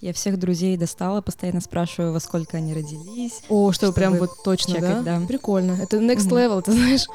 [0.00, 3.40] Я всех друзей достала, постоянно спрашиваю, во сколько они родились.
[3.48, 5.20] О, что прям вот точно, чекать, да?
[5.20, 5.26] да.
[5.26, 5.72] Прикольно.
[5.80, 6.34] Это next Мгм.
[6.36, 7.06] level, ты знаешь.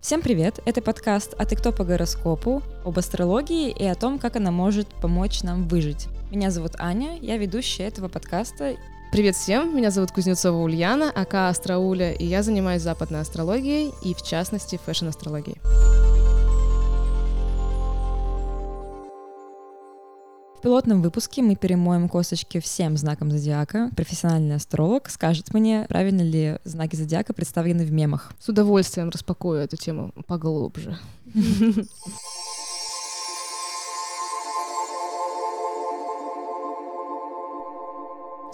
[0.00, 0.60] Всем привет!
[0.64, 4.86] Это подкаст «А ты кто по гороскопу?» об астрологии и о том, как она может
[4.88, 6.06] помочь нам выжить.
[6.30, 8.76] Меня зовут Аня, я ведущая этого подкаста.
[9.16, 14.20] Привет всем, меня зовут Кузнецова Ульяна, ака Астрауля, и я занимаюсь западной астрологией и, в
[14.20, 15.56] частности, фэшн-астрологией.
[20.58, 23.88] В пилотном выпуске мы перемоем косточки всем знакам зодиака.
[23.96, 28.34] Профессиональный астролог скажет мне, правильно ли знаки зодиака представлены в мемах.
[28.38, 30.98] С удовольствием распакую эту тему поглубже.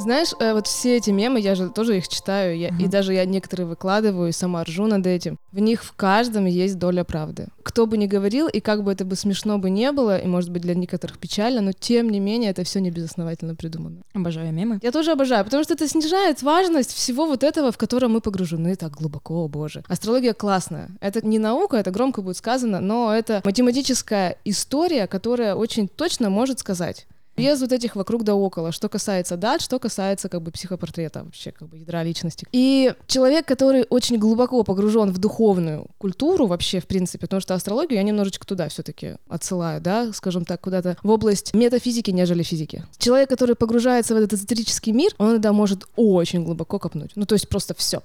[0.03, 2.91] Знаешь, э, вот все эти мемы, я же тоже их читаю, я- и Мгм.
[2.91, 5.39] даже я некоторые выкладываю, и сама ржу над этим.
[5.53, 7.47] В них в каждом есть доля правды.
[7.63, 10.51] Кто бы ни говорил, и как бы это бы смешно бы не было, и, может
[10.51, 14.03] быть, для некоторых печально, но тем не менее это все не безосновательно придумано.
[14.15, 14.79] Обожаю мемы.
[14.83, 18.75] Я тоже обожаю, потому что это снижает важность всего вот этого, в котором мы погружены
[18.77, 19.85] так глубоко, о боже.
[19.89, 20.89] Астрология классная.
[21.01, 26.59] Это не наука, это громко будет сказано, но это математическая история, которая очень точно может
[26.59, 27.07] сказать.
[27.37, 31.53] Без вот этих вокруг да около, что касается дат, что касается как бы психопортрета вообще,
[31.53, 32.47] как бы ядра личности.
[32.53, 37.99] И человек, который очень глубоко погружен в духовную культуру вообще, в принципе, потому что астрологию
[37.99, 42.85] я немножечко туда все таки отсылаю, да, скажем так, куда-то в область метафизики, нежели физики.
[42.99, 47.13] Человек, который погружается в этот эзотерический мир, он иногда может очень глубоко копнуть.
[47.15, 48.03] Ну, то есть просто все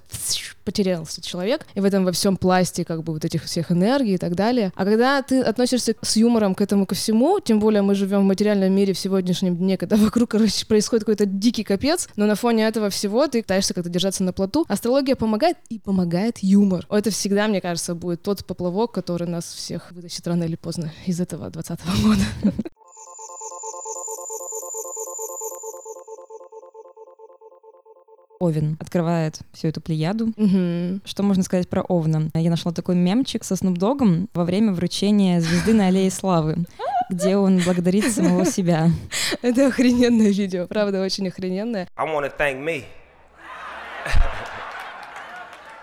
[0.64, 4.18] потерялся человек, и в этом во всем пласте как бы вот этих всех энергий и
[4.18, 4.70] так далее.
[4.76, 8.24] А когда ты относишься с юмором к этому ко всему, тем более мы живем в
[8.24, 12.64] материальном мире в сегодняшнем дне, когда вокруг, короче, происходит какой-то дикий капец, но на фоне
[12.64, 14.64] этого всего ты пытаешься как-то держаться на плоту.
[14.68, 16.86] Астрология помогает, и помогает юмор.
[16.88, 21.20] Это всегда, мне кажется, будет тот поплавок, который нас всех вытащит рано или поздно из
[21.20, 22.22] этого 20 года.
[28.38, 30.32] Овен открывает всю эту плеяду.
[30.36, 31.02] Мгм.
[31.04, 32.30] Что можно сказать про Овна?
[32.34, 36.64] Я нашла такой мемчик со Снупдогом во время вручения звезды на Аллее Славы,
[37.08, 38.88] где он благодарит самого себя.
[39.42, 41.88] Это охрененное видео, правда, очень охрененное.
[41.96, 42.84] I want to thank me.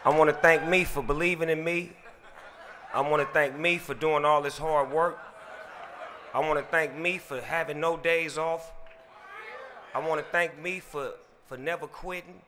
[0.04, 1.92] I want to thank me for believing in me.
[2.94, 5.18] I want to thank me for doing all this hard work.
[6.34, 8.72] I want to thank me for having no days off.
[9.94, 11.12] I want to thank me for,
[11.48, 12.42] for never quitting.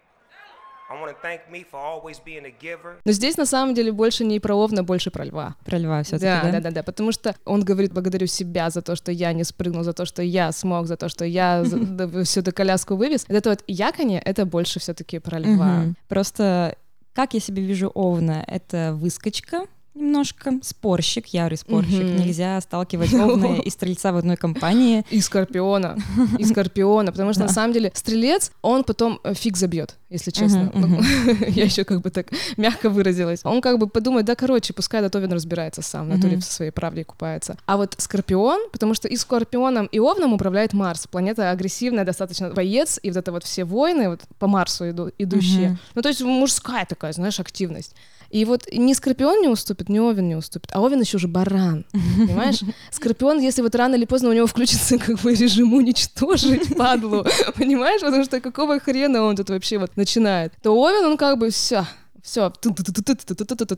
[3.04, 5.56] Но здесь на самом деле больше не про овна, больше про льва.
[5.66, 6.52] Про льва все-таки, Да, да?
[6.52, 9.84] да, да, да, потому что он говорит, благодарю себя за то, что я не спрыгнул,
[9.84, 11.64] за то, что я смог, за то, что я
[12.24, 13.26] всю эту коляску вывез.
[13.28, 15.86] Это вот яконе, это больше все-таки про льва.
[16.08, 16.76] Просто
[17.14, 19.66] как я себе вижу Овна, это выскочка
[19.98, 22.04] немножко, спорщик, ярый спорщик.
[22.04, 22.18] Мгм.
[22.18, 25.04] Нельзя сталкивать Овна и Стрельца в одной компании.
[25.10, 25.98] И скорпиона,
[26.38, 30.72] и скорпиона, потому что на самом деле стрелец, он потом э, фиг забьет, если честно.
[31.48, 32.28] Я еще как бы так
[32.58, 33.42] мягко выразилась.
[33.44, 37.04] Он как бы подумает, да, короче, пускай Дотовин разбирается сам, в натуре со своей правдой
[37.04, 37.58] купается.
[37.66, 41.08] А вот скорпион, потому что и скорпионом, и овном управляет Марс.
[41.08, 45.78] Планета агрессивная, достаточно боец, и вот это вот все войны вот по Марсу иду- идущие.
[45.96, 47.96] Ну, то есть мужская такая, знаешь, активность.
[48.30, 50.70] И вот ни Скорпион не уступит, ни Овен не уступит.
[50.74, 52.62] А Овен еще же баран, понимаешь?
[52.92, 58.02] Скорпион, если вот рано или поздно у него включится как бы режим уничтожить падлу, понимаешь?
[58.02, 60.54] Потому что какого хрена он тут вообще вот начинает.
[60.62, 61.86] То Овен, он как бы все,
[62.28, 62.52] все,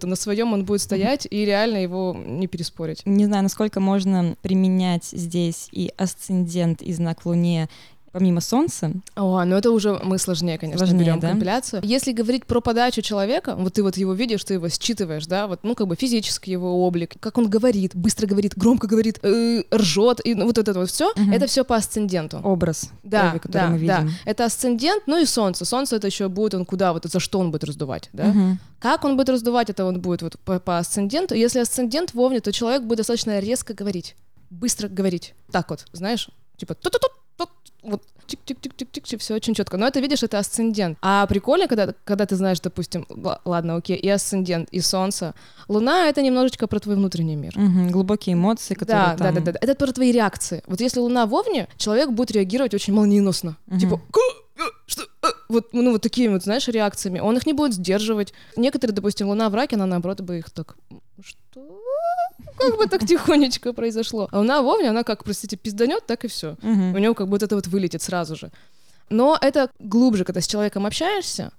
[0.03, 3.05] на своем он будет стоять, и реально его не переспорить.
[3.05, 7.69] Не знаю, насколько можно применять здесь и асцендент и знак Луне
[8.11, 8.91] помимо Солнца.
[9.15, 11.29] О, ну это уже мы сложнее, конечно, Сложнее, берем да?
[11.29, 11.81] компиляцию.
[11.83, 15.59] Если говорить про подачу человека, вот ты вот его видишь, ты его считываешь, да, вот,
[15.63, 20.19] ну, как бы физический его облик, как он говорит, быстро говорит, громко говорит, э, ржет,
[20.23, 21.33] и ну, вот это вот все, Мгм.
[21.33, 22.39] это все по асценденту.
[22.43, 23.99] Образ, Да, первый, который да, мы да.
[24.01, 24.13] видим.
[24.25, 25.65] Это асцендент, ну и солнце.
[25.65, 28.25] Солнце это еще будет он куда, вот за что он будет раздувать, да?
[28.25, 28.59] Мгм.
[28.79, 31.35] Как он будет раздувать, это он будет вот по, по асценденту.
[31.35, 34.15] Если асцендент в Овне, то человек будет достаточно резко говорить,
[34.49, 35.33] быстро говорить.
[35.51, 37.11] Так вот, знаешь, типа тут тут тут
[37.83, 39.77] вот чик-чик-чик-чик-чик, все очень четко.
[39.77, 40.97] Но это, видишь, это асцендент.
[41.01, 43.05] А прикольно, когда, когда ты знаешь, допустим,
[43.45, 45.33] ладно, окей, и асцендент, и солнце.
[45.67, 47.57] Луна— это немножечко про твой внутренний мир.
[47.57, 47.89] Мгм.
[47.89, 49.33] Глубокие эмоции, которые Да, там...
[49.35, 50.63] да, да, да, Это про твои реакции.
[50.67, 53.57] Вот если Луна в Овне, человек будет реагировать очень молниеносно.
[53.67, 53.79] Мгм.
[53.79, 54.19] Типа, «Ка?
[54.57, 55.03] Э, что?
[55.23, 57.19] Э?» Вот, ну, вот такими вот, знаешь, реакциями.
[57.19, 58.33] Он их не будет сдерживать.
[58.55, 60.75] Некоторые, допустим, Луна в Раке, она, наоборот, бы их так...
[61.23, 61.78] Что?
[62.59, 64.27] Как бы так тихонечко произошло.
[64.31, 66.55] А Луна в Овне, она как, простите, пизданет, так и все.
[66.61, 68.51] У него как будто это вот вылетит сразу же.
[69.09, 71.51] Но это глубже, когда с человеком общаешься,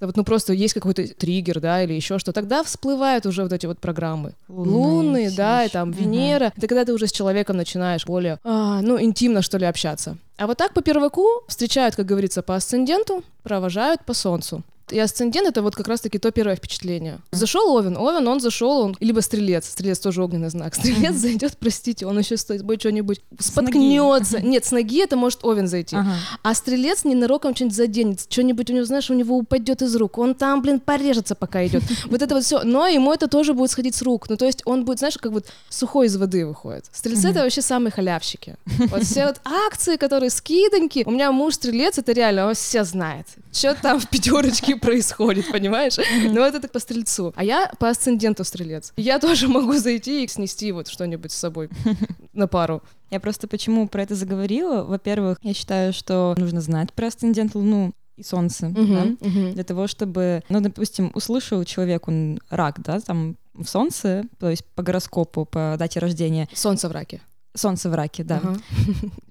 [0.00, 3.52] когда вот, ну просто есть какой-то триггер, да, или еще что, тогда всплывают уже вот
[3.52, 4.32] эти вот программы.
[4.48, 5.90] Лунные Лунные, да, и там.
[5.90, 6.52] Венера.
[6.56, 10.16] Это когда ты уже с человеком начинаешь более, а, ну, интимно, что ли, общаться.
[10.38, 14.62] А вот так по перваку встречают, как говорится, по асценденту, провожают по солнцу.
[14.92, 17.18] И асцендент это вот как раз-таки то первое впечатление.
[17.32, 20.74] Зашел Овен, Овен, он зашел, он либо стрелец, стрелец тоже огненный знак.
[20.80, 24.40] Стрелец зайдет, простите, он еще стоит, будет что-нибудь споткнется.
[24.40, 25.96] Нет, с ноги это может Овен зайти.
[25.96, 26.14] Ага.
[26.42, 30.18] А стрелец ненароком что-нибудь заденет, что-нибудь у него, знаешь, у него упадет из рук.
[30.18, 31.82] Он там, блин, порежется, пока идет.
[32.10, 32.62] Вот это вот все.
[32.64, 34.28] Но ему это тоже будет сходить с рук.
[34.28, 36.86] Ну, то есть он будет, знаешь, как вот сухой из воды выходит.
[36.92, 38.56] Стрельцы это вообще самые халявщики.
[38.88, 41.04] Вот все вот акции, которые скидоньки.
[41.06, 43.26] У меня муж стрелец, это реально, он все знает.
[43.52, 45.96] Что там в пятерочке происходит, понимаешь?
[46.30, 47.32] Ну, это по стрельцу.
[47.36, 48.92] А я по асценденту стрелец.
[48.96, 51.68] Я тоже могу зайти и снести вот что-нибудь с собой
[52.32, 52.82] на пару.
[53.10, 54.84] Я просто почему про это заговорила?
[54.84, 59.06] Во-первых, я считаю, что нужно знать про асцендент Луну и Солнце, да,
[59.52, 64.64] для того, чтобы, ну, допустим, услышал человек, он рак, да, там в Солнце, то есть
[64.74, 67.20] по гороскопу, по дате рождения, Солнце в раке.
[67.54, 68.40] Солнце в раке, да.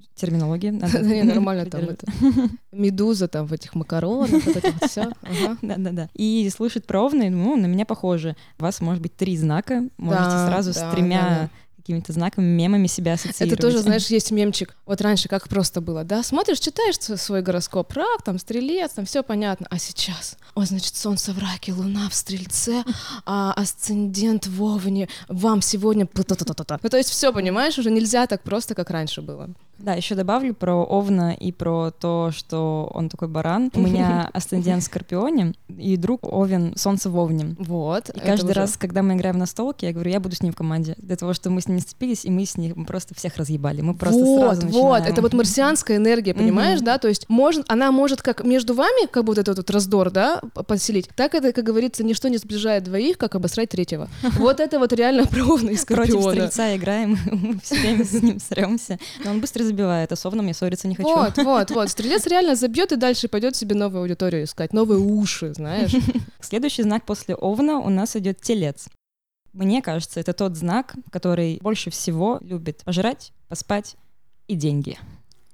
[1.02, 2.06] Не, нормально там это.
[2.72, 5.12] Медуза там в этих макаронах, вот это вот все.
[5.62, 6.10] Да-да-да.
[6.14, 8.36] И слышит про Овна, ну, на меня похоже.
[8.60, 11.50] У вас может быть три знака, можете сразу с тремя
[11.90, 13.60] какими-то знаками, мемами себя ассоциировать.
[13.60, 14.76] Это тоже, знаешь, есть мемчик.
[14.86, 16.22] Вот раньше как просто было, да?
[16.22, 19.66] Смотришь, читаешь свой гороскоп, рак, там, стрелец, там все понятно.
[19.72, 22.84] А сейчас, ой, значит, солнце в раке, луна в стрельце,
[23.26, 26.08] а асцендент в овне, вам сегодня...
[26.14, 29.50] Ну, то есть все, понимаешь, уже нельзя так просто, как раньше было.
[29.80, 33.72] Да, еще добавлю про Овна и про то, что он такой баран.
[33.74, 37.56] У меня асцендент в Скорпионе, и друг Овен, Солнце в Овне.
[37.58, 38.10] Вот.
[38.10, 40.52] И каждый уже- раз, когда мы играем на столке, я говорю, я буду с ним
[40.52, 40.96] в команде.
[40.98, 43.80] Для того, чтобы мы с ним не сцепились, и мы с ним просто всех разъебали.
[43.82, 45.14] Мы просто вот, сразу вот, начинаем.
[45.14, 49.24] это вот марсианская энергия, понимаешь, да, то есть может, она может как между вами, как
[49.24, 53.36] будто этот вот раздор, да, поселить, так это, как говорится, ничто не сближает двоих, как
[53.36, 54.10] обосрать третьего.
[54.38, 56.32] Вот это вот реально про Овна и Против Скорпиона.
[56.32, 59.00] стрельца играем, мы все время с ним сремся.
[59.24, 61.10] Но он быстро забивает, а Овном я ссориться не хочу.
[61.10, 61.90] Вот, вот, вот.
[61.90, 65.96] Стрелец реально забьет и дальше пойдет себе новую аудиторию искать, новые уши, знаешь.
[66.42, 68.88] Следующий знак после Овна у нас идет Телец.
[69.54, 73.96] Мне кажется, это тот знак, который больше всего любит пожрать, поспать
[74.48, 74.98] и деньги.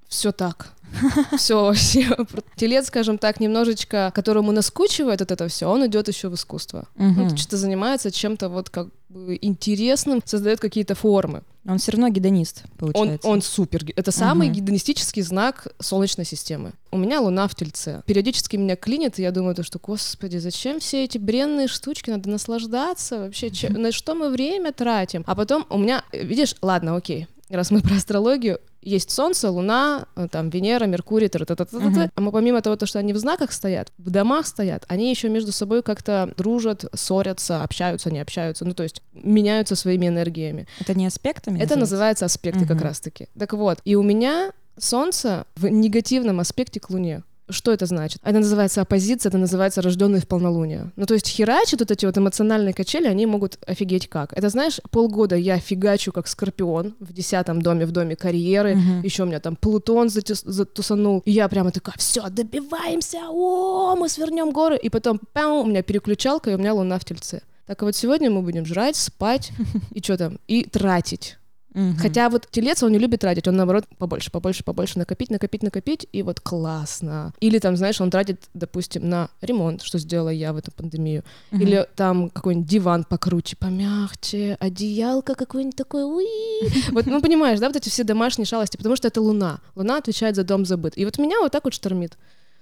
[0.08, 0.75] Все так.
[1.38, 2.08] Все вообще.
[2.56, 6.88] Телец, скажем так, немножечко, которому наскучивает вот это все, он идет еще в искусство.
[6.96, 7.22] Мгм.
[7.24, 11.44] Он что-то занимается чем-то вот как бы интересным, создает какие-то формы.
[11.68, 13.28] Он все равно гедонист, Он, получается.
[13.28, 13.84] он супер.
[13.86, 14.58] ги- Это самый Мгм.
[14.58, 16.74] гедонистический знак Солнечной системы.
[16.92, 18.04] У меня Луна в Тельце.
[18.06, 22.10] Периодически меня клинит, и я думаю, то, что, господи, зачем все эти бренные штучки?
[22.12, 23.50] Надо наслаждаться вообще.
[23.50, 25.24] че- на что мы время тратим?
[25.26, 27.28] А потом у меня, э, видишь, ладно, окей.
[27.50, 31.78] Раз мы про астрологию, есть Солнце, Луна, э, там Венера, Меркурий, та та та та
[31.78, 32.10] Мгм.
[32.16, 35.30] А мы помимо того, то, что они в знаках стоят, в домах стоят, они еще
[35.30, 40.68] между собой как-то дружат, ссорятся, общаются, не общаются, ну то есть меняются своими энергиями.
[40.80, 41.60] Это не аспектами?
[41.60, 42.84] Это называется аспекты как Мгм.
[42.84, 43.28] раз-таки.
[43.40, 47.24] Так вот, и у меня Солнце в негативном аспекте к Луне.
[47.48, 48.20] Что это значит?
[48.24, 50.92] Это называется оппозиция, это называется рожденный в полнолуние.
[50.96, 54.34] Ну, то есть херачат вот эти вот эмоциональные качели, они могут офигеть как.
[54.34, 59.02] Это, знаешь, полгода я фигачу как скорпион в десятом доме, в доме карьеры, Мгм.
[59.04, 64.10] еще у меня там Плутон затюс- затусанул, и я прямо такая, все, добиваемся, о, мы
[64.10, 67.42] свернем горы, и потом, пяу, у меня переключалка, и у меня луна в тельце.
[67.68, 69.52] Так вот сегодня мы будем жрать, спать,
[69.92, 71.38] и что там, и тратить.
[71.76, 71.98] Мгм.
[71.98, 76.08] Хотя вот телец, он не любит тратить, он наоборот побольше, побольше, побольше накопить, накопить, накопить,
[76.14, 77.34] и вот классно.
[77.42, 81.24] Или там, знаешь, он тратит, допустим, на ремонт, что сделала я в эту пандемию.
[81.52, 81.62] Мгм.
[81.62, 86.26] Или там какой-нибудь диван покруче, помягче, одеялко какое-нибудь такое, уи.
[86.92, 89.60] Вот, ну, понимаешь, да, вот эти все домашние шалости, потому что это Луна.
[89.76, 90.94] Луна отвечает за дом забыт.
[90.96, 92.18] И вот меня вот так вот штормит.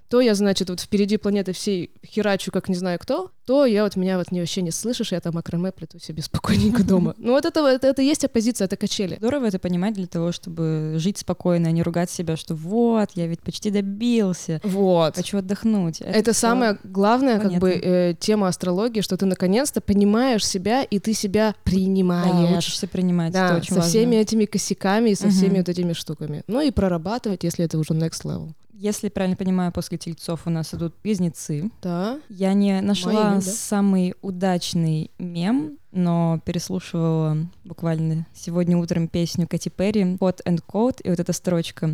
[0.09, 3.95] То я, значит, вот впереди планеты всей херачу, как не знаю кто, то я вот
[3.95, 7.15] меня вот не вообще не слышишь, я там акраме плету себе спокойненько дома.
[7.17, 9.15] Ну вот это, это, это есть оппозиция, это качели.
[9.15, 13.25] Здорово это понимать для того, чтобы жить спокойно, а не ругать себя, что вот, я
[13.27, 15.15] ведь почти добился, Вот.
[15.15, 15.99] хочу отдохнуть.
[16.01, 17.87] Это, всё- самая главная как бы понятно.
[17.87, 22.57] э, тема астрологии, что ты наконец-то понимаешь себя и ты себя Да, принимаешь.
[22.57, 23.89] учишься принимать, Да, это очень со важно.
[23.89, 25.33] всеми этими косяками и со Мгм.
[25.35, 26.43] всеми вот этими штуками.
[26.47, 28.51] Ну и прорабатывать, если это уже next level.
[28.75, 31.69] Если правильно понимаю, после тельцов у нас идут близнецы.
[31.83, 32.19] Да.
[32.27, 33.41] Я не нашла Мои, да.
[33.41, 41.09] самый удачный мем, но переслушивала буквально сегодня утром песню Кати Перри «Hot and Cold», и
[41.09, 41.93] вот эта строчка.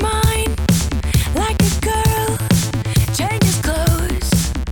[0.00, 0.56] Mind
[1.36, 2.40] like girl.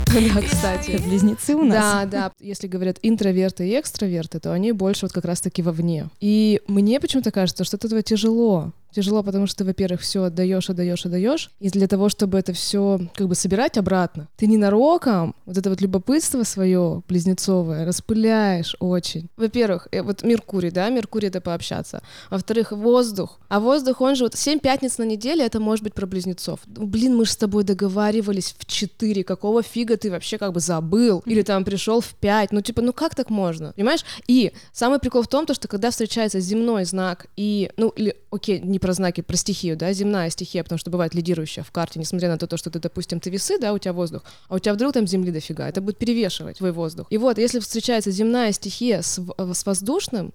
[0.33, 0.91] Да, кстати.
[0.91, 1.75] Это близнецы у нас.
[1.75, 2.31] Да, да.
[2.39, 6.09] Если говорят интроверты и экстраверты, то они больше вот как раз-таки вовне.
[6.19, 8.73] И мне почему-то кажется, что от этого тяжело.
[8.91, 11.51] Тяжело, потому что ты, во-первых, все отдаешь, отдаешь, отдаешь.
[11.59, 15.81] И для того, чтобы это все как бы собирать обратно, ты ненароком вот это вот
[15.81, 19.29] любопытство свое близнецовое распыляешь очень.
[19.37, 22.01] Во-первых, э, вот Меркурий, да, Меркурий это пообщаться.
[22.29, 23.39] Во-вторых, воздух.
[23.47, 26.59] А воздух, он же вот 7 пятниц на неделе, это может быть про близнецов.
[26.65, 30.59] Ну, Блин, мы же с тобой договаривались в 4, какого фига ты вообще как бы
[30.59, 31.21] забыл?
[31.25, 33.73] Или там пришел в 5, ну типа, ну как так можно?
[33.73, 34.03] Понимаешь?
[34.27, 38.59] И самый прикол в том, то, что когда встречается земной знак и, ну или, окей,
[38.59, 42.29] не про знаки, про стихию, да, земная стихия, потому что бывает лидирующая в карте, несмотря
[42.29, 44.93] на то, что ты, допустим, ты весы, да, у тебя воздух, а у тебя вдруг
[44.93, 47.07] там земли дофига, это будет перевешивать твой воздух.
[47.09, 50.33] И вот, если встречается земная стихия с, с воздушным,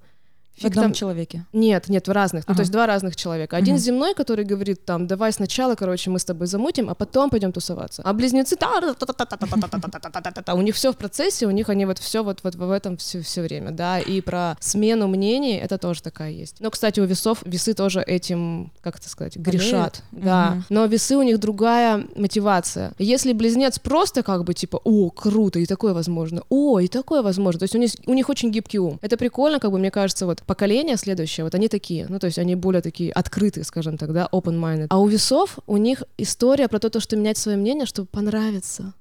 [0.60, 0.92] в там...
[0.92, 1.44] человеке?
[1.52, 2.44] Нет, нет, в разных.
[2.44, 2.52] Ага.
[2.52, 3.56] Ну, то есть два разных человека.
[3.56, 3.82] Один угу.
[3.82, 8.02] земной, который говорит там, давай сначала, короче, мы с тобой замутим, а потом пойдем тусоваться.
[8.04, 12.54] А близнецы, та у них все в процессе, у них они вот все вот, вот
[12.54, 13.98] в этом все, все время, да.
[13.98, 16.56] И про смену мнений это тоже такая есть.
[16.60, 20.02] Но, кстати, у весов весы тоже этим, как это сказать, грешат.
[20.12, 20.24] Болеют?
[20.24, 20.52] Да.
[20.52, 20.64] Угу.
[20.68, 22.92] Но весы у них другая мотивация.
[22.98, 27.58] Если близнец просто как бы типа, о, круто, и такое возможно, о, и такое возможно.
[27.58, 28.98] То есть у них, у них очень гибкий ум.
[29.02, 32.38] Это прикольно, как бы, мне кажется, вот поколение следующее, вот они такие, ну, то есть
[32.38, 34.86] они более такие открытые, скажем так, да, open-minded.
[34.90, 38.94] А у весов у них история про то, то, что менять свое мнение, чтобы понравиться.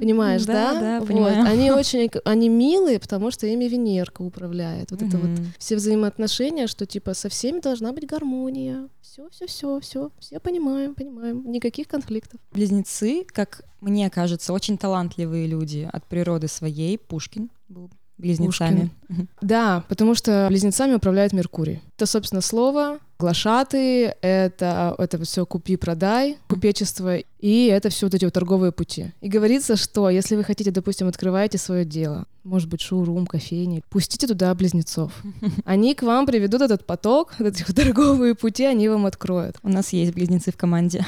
[0.00, 0.80] Понимаешь, да?
[0.80, 1.08] Да, Вот.
[1.08, 1.44] понимаю.
[1.44, 4.90] Они очень, они милые, потому что ими Венерка управляет.
[4.90, 8.88] Вот это вот все взаимоотношения, что типа со всеми должна быть гармония.
[9.00, 11.48] Все, все, все, все, все понимаем, понимаем.
[11.48, 12.40] Никаких конфликтов.
[12.52, 16.98] Близнецы, как мне кажется, очень талантливые люди от природы своей.
[16.98, 17.88] Пушкин был
[18.22, 18.90] близнецами.
[19.08, 19.28] Мгм.
[19.40, 21.80] Да, потому что близнецами управляет Меркурий.
[21.96, 28.34] Это, собственно, слово, глашаты, это, это все купи-продай, купечество, и это все вот эти вот
[28.34, 29.12] торговые пути.
[29.20, 34.26] И говорится, что если вы хотите, допустим, открываете свое дело, может быть, шоурум, кофейни, пустите
[34.26, 35.12] туда близнецов.
[35.64, 39.56] Они к вам приведут этот поток, эти торговые пути, они вам откроют.
[39.62, 41.04] У нас есть близнецы в команде.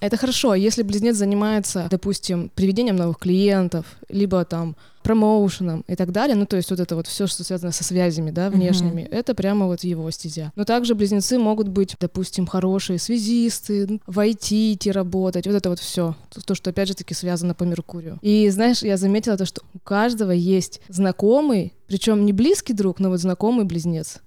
[0.00, 4.76] Это хорошо, если близнец занимается, допустим, приведением новых клиентов, либо там
[5.08, 8.30] промоушеном и так далее, ну то есть вот это вот все, что связано со связями,
[8.30, 10.52] да, внешними, это прямо вот его стезя.
[10.54, 15.78] Но также близнецы могут быть, допустим, хорошие связисты, в IT идти работать, вот это вот
[15.78, 18.18] все, то, что опять же таки связано по Меркурию.
[18.20, 23.08] И знаешь, я заметила то, что у каждого есть знакомый, причем не близкий друг, но
[23.08, 24.20] вот знакомый близнец,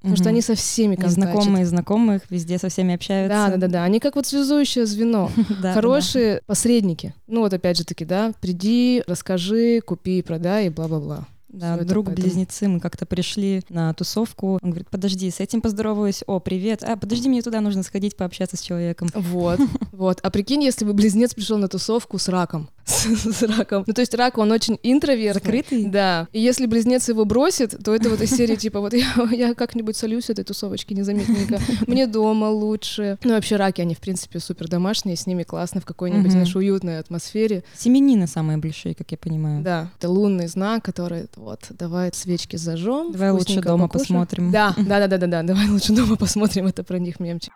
[0.00, 1.14] потому что они со всеми И контачат.
[1.14, 3.36] знакомые знакомых, везде со всеми общаются.
[3.36, 3.84] Да, да, да, да.
[3.84, 5.30] Они как вот связующее звено.
[5.36, 5.74] Да, да, да.
[5.74, 7.14] Хорошие посредники.
[7.26, 11.26] Ну вот опять же таки, да, приди, расскажи, купи, продай и бла-бла-бла.
[11.48, 12.26] Да, Всё это друг поэтому.
[12.26, 14.58] близнецы, мы как-то пришли на тусовку.
[14.62, 16.22] Он говорит, подожди, с этим поздороваюсь.
[16.26, 16.84] О, привет.
[16.84, 19.08] А, подожди, мне туда нужно сходить, пообщаться с человеком.
[19.14, 19.58] Вот,
[19.92, 20.20] вот.
[20.22, 22.68] А прикинь, если бы близнец пришел на тусовку с раком.
[23.32, 23.84] С раком.
[23.86, 25.40] Ну, то есть рак, он очень интровертный.
[25.40, 25.84] Закрытый?
[25.86, 26.26] Да.
[26.32, 29.96] И если близнец его бросит, то это вот из серии типа вот я, я как-нибудь
[29.96, 31.60] солюсь этой тусовочки незаметненько.
[31.86, 33.18] Мне дома лучше.
[33.24, 36.98] Ну, вообще раки, они, в принципе, супер домашние, с ними классно в какой-нибудь, знаешь, уютной
[36.98, 37.62] атмосфере.
[37.76, 39.62] Семенины самые большие, как я понимаю.
[39.62, 43.12] Да, это лунный знак, который вот, давай свечки зажжем.
[43.12, 44.20] Давай лучше дома покушаем.
[44.20, 44.50] посмотрим.
[44.50, 47.52] Да, да, да, да, да, да, давай лучше дома посмотрим, это про них мемчик.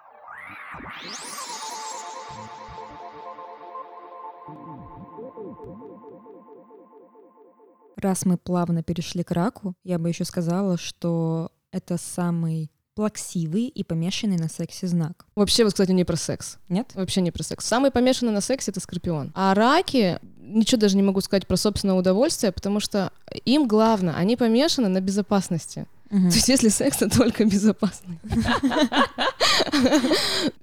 [8.02, 13.84] Раз мы плавно перешли к раку, я бы еще сказала, что это самый плаксивый и
[13.84, 15.24] помешанный на сексе знак.
[15.36, 16.58] Вообще, вот, кстати, не про секс.
[16.68, 16.90] Нет?
[16.94, 17.64] Вообще не про секс.
[17.64, 19.30] Самый помешанный на сексе— это скорпион.
[19.36, 23.12] А раки, ничего даже не могу сказать про собственное удовольствие, потому что
[23.44, 25.86] им главное, они помешаны на безопасности.
[26.12, 28.20] То есть если секс, то только безопасный.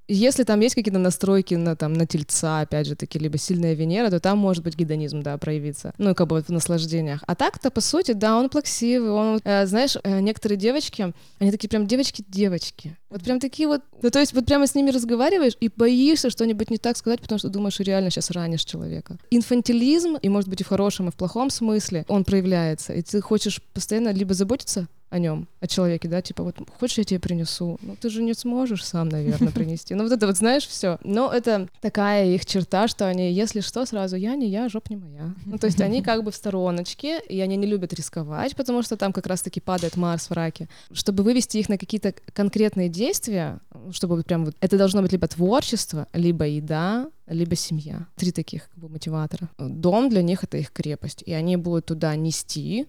[0.08, 4.10] Если там есть какие-то настройки на, там, на тельца, опять же таки, либо сильная Венера,
[4.10, 5.94] то там может быть гедонизм, да, проявиться.
[6.00, 7.24] Ну, как бы в наслаждениях.
[7.28, 11.70] А так-то, по сути, да, он плаксивый, он, э, знаешь, э, некоторые девочки, они такие
[11.70, 12.98] прям девочки-девочки.
[13.10, 16.72] Вот прям такие вот, ну, то есть вот прямо с ними разговариваешь и боишься что-нибудь
[16.72, 19.18] не так сказать, потому что думаешь, что реально сейчас ранишь человека.
[19.30, 23.22] Инфантилизм, и может быть и в хорошем, и в плохом смысле, он проявляется, и ты
[23.22, 27.80] хочешь постоянно либо заботиться о нем, о человеке, да, типа вот хочешь я тебе принесу,
[27.82, 29.96] ну ты же не сможешь сам, наверное, принести.
[29.96, 31.00] Ну вот это вот знаешь все.
[31.04, 34.98] Но это такая их черта, что они, если что, сразу я не я, жоп не
[34.98, 35.34] моя.
[35.46, 38.98] Ну то есть они как бы в стороночке, и они не любят рисковать, потому что
[38.98, 40.70] там как раз-таки падает Марс в раке.
[40.92, 43.60] Чтобы вывести их на какие-то конкретные действия,
[43.92, 48.08] чтобы прям вот это должно быть либо творчество, либо еда, либо семья.
[48.16, 49.50] Три таких как бы мотиватора.
[49.58, 52.88] Дом для них это их крепость, и они будут туда нести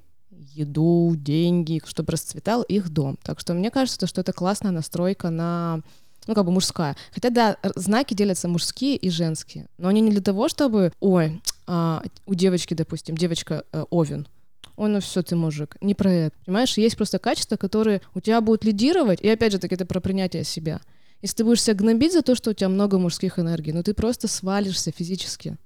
[0.55, 3.19] еду, деньги, чтобы расцветал их дом.
[3.23, 5.83] Так что мне кажется, что это классная настройка на
[6.27, 6.97] ну, как бы мужская.
[7.13, 9.67] Хотя, да, знаки делятся мужские и женские.
[9.79, 14.29] Но они не для того, чтобы, ой, а, у девочки, допустим, девочка э, Овен,
[14.77, 15.77] ой, ну все, ты мужик.
[15.81, 16.37] Не про это.
[16.45, 20.01] Понимаешь, есть просто качества, которые у тебя будут лидировать, и опять же таки это про
[20.01, 20.81] принятие себя.
[21.23, 23.93] Если ты будешь себя гнобить за то, что у тебя много мужских энергий, ну ты
[23.93, 25.57] просто свалишься физически.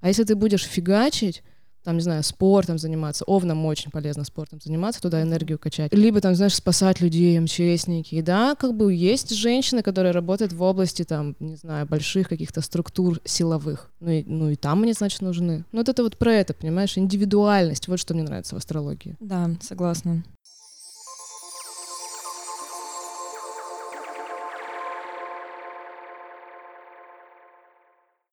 [0.00, 1.42] А если ты будешь фигачить,
[1.88, 5.90] там, не знаю, спортом заниматься, овнам очень полезно спортом заниматься, туда энергию качать.
[5.94, 8.16] Либо, там, знаешь, спасать людей, МЧСники.
[8.16, 12.60] И да, как бы есть женщины, которые работают в области, там, не знаю, больших каких-то
[12.60, 13.90] структур силовых.
[14.00, 15.64] Ну и, ну и там они, значит, нужны.
[15.72, 17.88] Ну вот это вот про это, понимаешь, индивидуальность.
[17.88, 19.16] Вот что мне нравится в астрологии.
[19.18, 20.22] Да, согласна.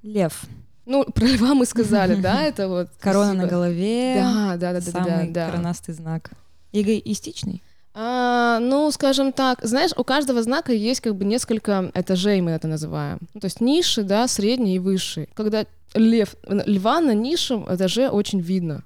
[0.04, 0.46] Лев.
[0.86, 2.89] Ну, про льва мы сказали, да, это вот...
[3.00, 3.44] Корона спасибо.
[3.44, 4.15] на голове.
[4.15, 5.50] Да, да, да, да, Самый да.
[5.50, 6.32] коронастый знак.
[6.72, 7.62] Эгоистичный.
[7.98, 12.68] А, ну, скажем так, знаешь, у каждого знака есть как бы несколько этажей, мы это
[12.68, 13.20] называем.
[13.34, 15.30] Ну, то есть ниши, да, средний и высший.
[15.34, 18.84] Когда лев, льва на низшем этаже очень видно.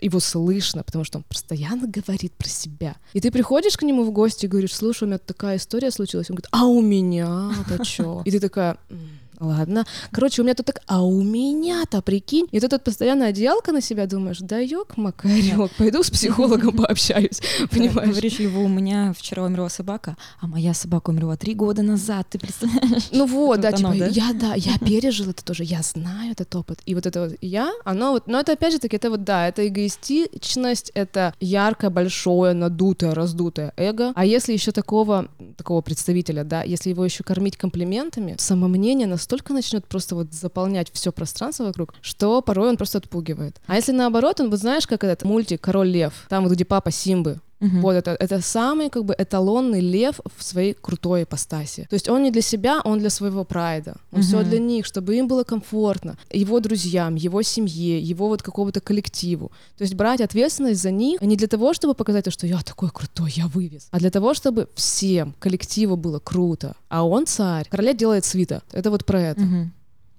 [0.00, 2.96] Его слышно, потому что он постоянно говорит про себя.
[3.14, 6.30] И ты приходишь к нему в гости и говоришь, слушай, у меня такая история случилась.
[6.30, 8.22] Он говорит, а у меня-то чё?
[8.26, 9.08] И ты такая, «М,
[9.40, 9.84] Ладно.
[10.10, 12.46] Короче, у меня тут так, а у меня-то, прикинь.
[12.52, 17.40] И ты тут постоянно одеялка на себя думаешь, да ёк, макарёк, пойду с психологом пообщаюсь,
[17.70, 18.10] понимаешь?
[18.10, 22.38] Говоришь, Льву, у меня вчера умерла собака, а моя собака умерла три года назад, ты
[22.38, 23.08] представляешь?
[23.12, 26.80] Ну вот, да, типа, я, да, я пережил это тоже, я знаю этот опыт.
[26.86, 29.48] И вот это вот я, оно вот, но это опять же таки, это вот, да,
[29.48, 34.12] это эгоистичность, это яркое, большое, надутое, раздутое эго.
[34.14, 39.84] А если еще такого, такого представителя, да, если его еще кормить комплиментами, самомнение настолько начнет
[39.88, 43.60] просто вот заполнять все пространство вокруг, что порой он просто отпугивает.
[43.66, 46.92] А если наоборот, он, вот знаешь, как этот мультик «Король лев», там вот где папа
[46.92, 47.80] Симбы, Мгм.
[47.80, 51.86] вот это, это самый как бы эталонный лев в своей крутой ипостаси.
[51.88, 53.96] То есть он не для себя, он для своего прайда.
[54.12, 54.48] Он все Мгм.
[54.50, 56.16] для них, чтобы им было комфортно.
[56.30, 59.50] Его друзьям, его семье, его вот какому-то коллективу.
[59.78, 62.90] То есть брать ответственность за них не для того, чтобы показать, то, что я такой
[62.90, 66.74] крутой, я вывез, а для того, чтобы всем, коллективу было круто.
[66.88, 67.66] А он царь.
[67.70, 68.62] Короля делает свита.
[68.72, 69.40] Это вот про это.
[69.40, 69.72] Мгм.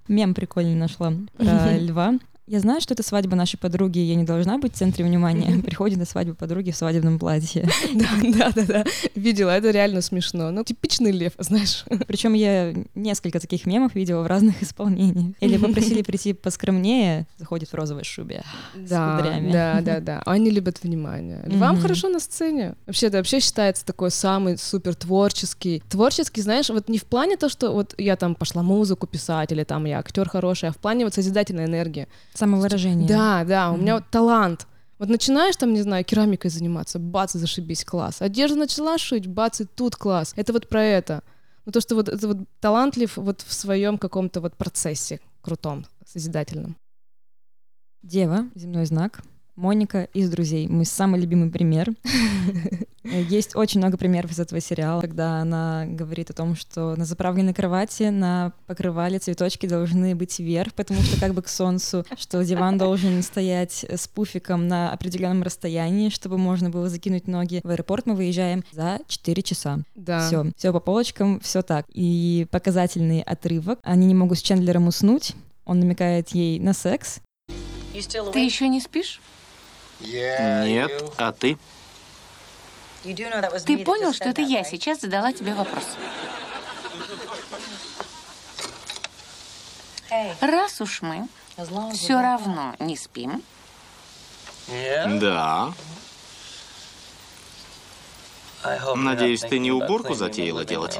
[0.08, 2.14] Мем прикольный нашла про льва.
[2.48, 5.60] Я знаю, что это свадьба нашей подруги, и я не должна быть в центре внимания.
[5.62, 7.68] Приходит на свадьбу подруги в свадебном платье.
[7.94, 8.84] Да, да, да, да.
[9.14, 10.50] Видела, это реально смешно.
[10.50, 11.84] Ну, типичный лев, знаешь.
[12.06, 15.34] Причем я несколько таких мемов видела в разных исполнениях.
[15.40, 18.42] Или попросили прийти поскромнее, заходит в розовой шубе.
[18.74, 19.52] Да, кудрями.
[19.52, 20.22] да, да, да.
[20.26, 21.42] Они любят внимание.
[21.46, 21.80] Мгм.
[21.80, 22.74] хорошо на сцене.
[22.86, 25.82] Вообще, это вообще считается такой самый супер творческий.
[25.88, 29.64] Творческий, знаешь, вот не в плане то, что вот я там пошла музыку писать, или
[29.64, 32.06] там я актер хороший, а в плане вот созидательной энергии.
[32.38, 33.08] Самовыражение.
[33.08, 34.02] Да, да, у меня Мгм.
[34.04, 34.66] вот талант.
[34.98, 38.22] Вот начинаешь там, не знаю, керамикой заниматься, бац, зашибись, класс.
[38.22, 40.32] Одежду начала шить, бац, и тут класс.
[40.36, 41.22] Это вот про это.
[41.66, 46.76] Ну то, что вот это вот талантлив вот в своем каком-то вот процессе крутом, созидательном.
[48.02, 49.20] Дева, земной знак.
[49.58, 50.68] Моника из «Друзей».
[50.68, 51.92] Мой самый любимый пример.
[53.02, 57.54] Есть очень много примеров из этого сериала, когда она говорит о том, что на заправленной
[57.54, 62.78] кровати, на покрывале цветочки должны быть вверх, потому что как бы к солнцу, что диван
[62.78, 67.60] должен стоять с пуфиком на определенном расстоянии, чтобы можно было закинуть ноги.
[67.64, 69.80] В аэропорт мы выезжаем за 4 часа.
[69.96, 70.24] Да.
[70.24, 71.84] Все, все по полочкам, все так.
[71.92, 73.80] И показательный отрывок.
[73.82, 75.34] Они не могут с Чендлером уснуть.
[75.64, 77.18] Он намекает ей на секс.
[78.32, 79.20] Ты еще не спишь?
[80.00, 81.58] Нет, а ты?
[83.02, 85.84] Ты понял, что это я сейчас задала тебе вопрос?
[90.40, 91.28] Раз уж мы
[91.92, 93.42] все равно не спим,
[94.68, 95.72] Да.
[98.96, 100.98] Надеюсь, ты не уборку затеяла делать?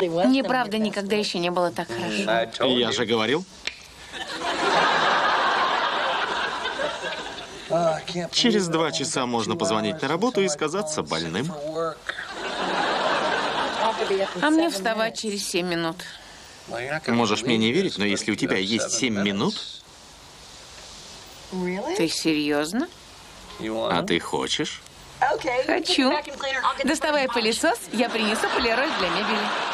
[0.00, 2.64] мне правда никогда еще не было так хорошо.
[2.66, 3.44] Я же говорил.
[8.32, 11.52] Через два часа можно позвонить на работу и сказаться больным.
[14.42, 15.96] А мне вставать через семь минут.
[17.06, 19.54] Можешь мне не верить, но если у тебя есть семь минут,
[21.96, 22.88] Ты серьезно?
[23.60, 24.82] а ты хочешь,
[25.66, 26.12] Хочу.
[26.84, 29.69] Доставай пылесос, я принесу полироль для мебели.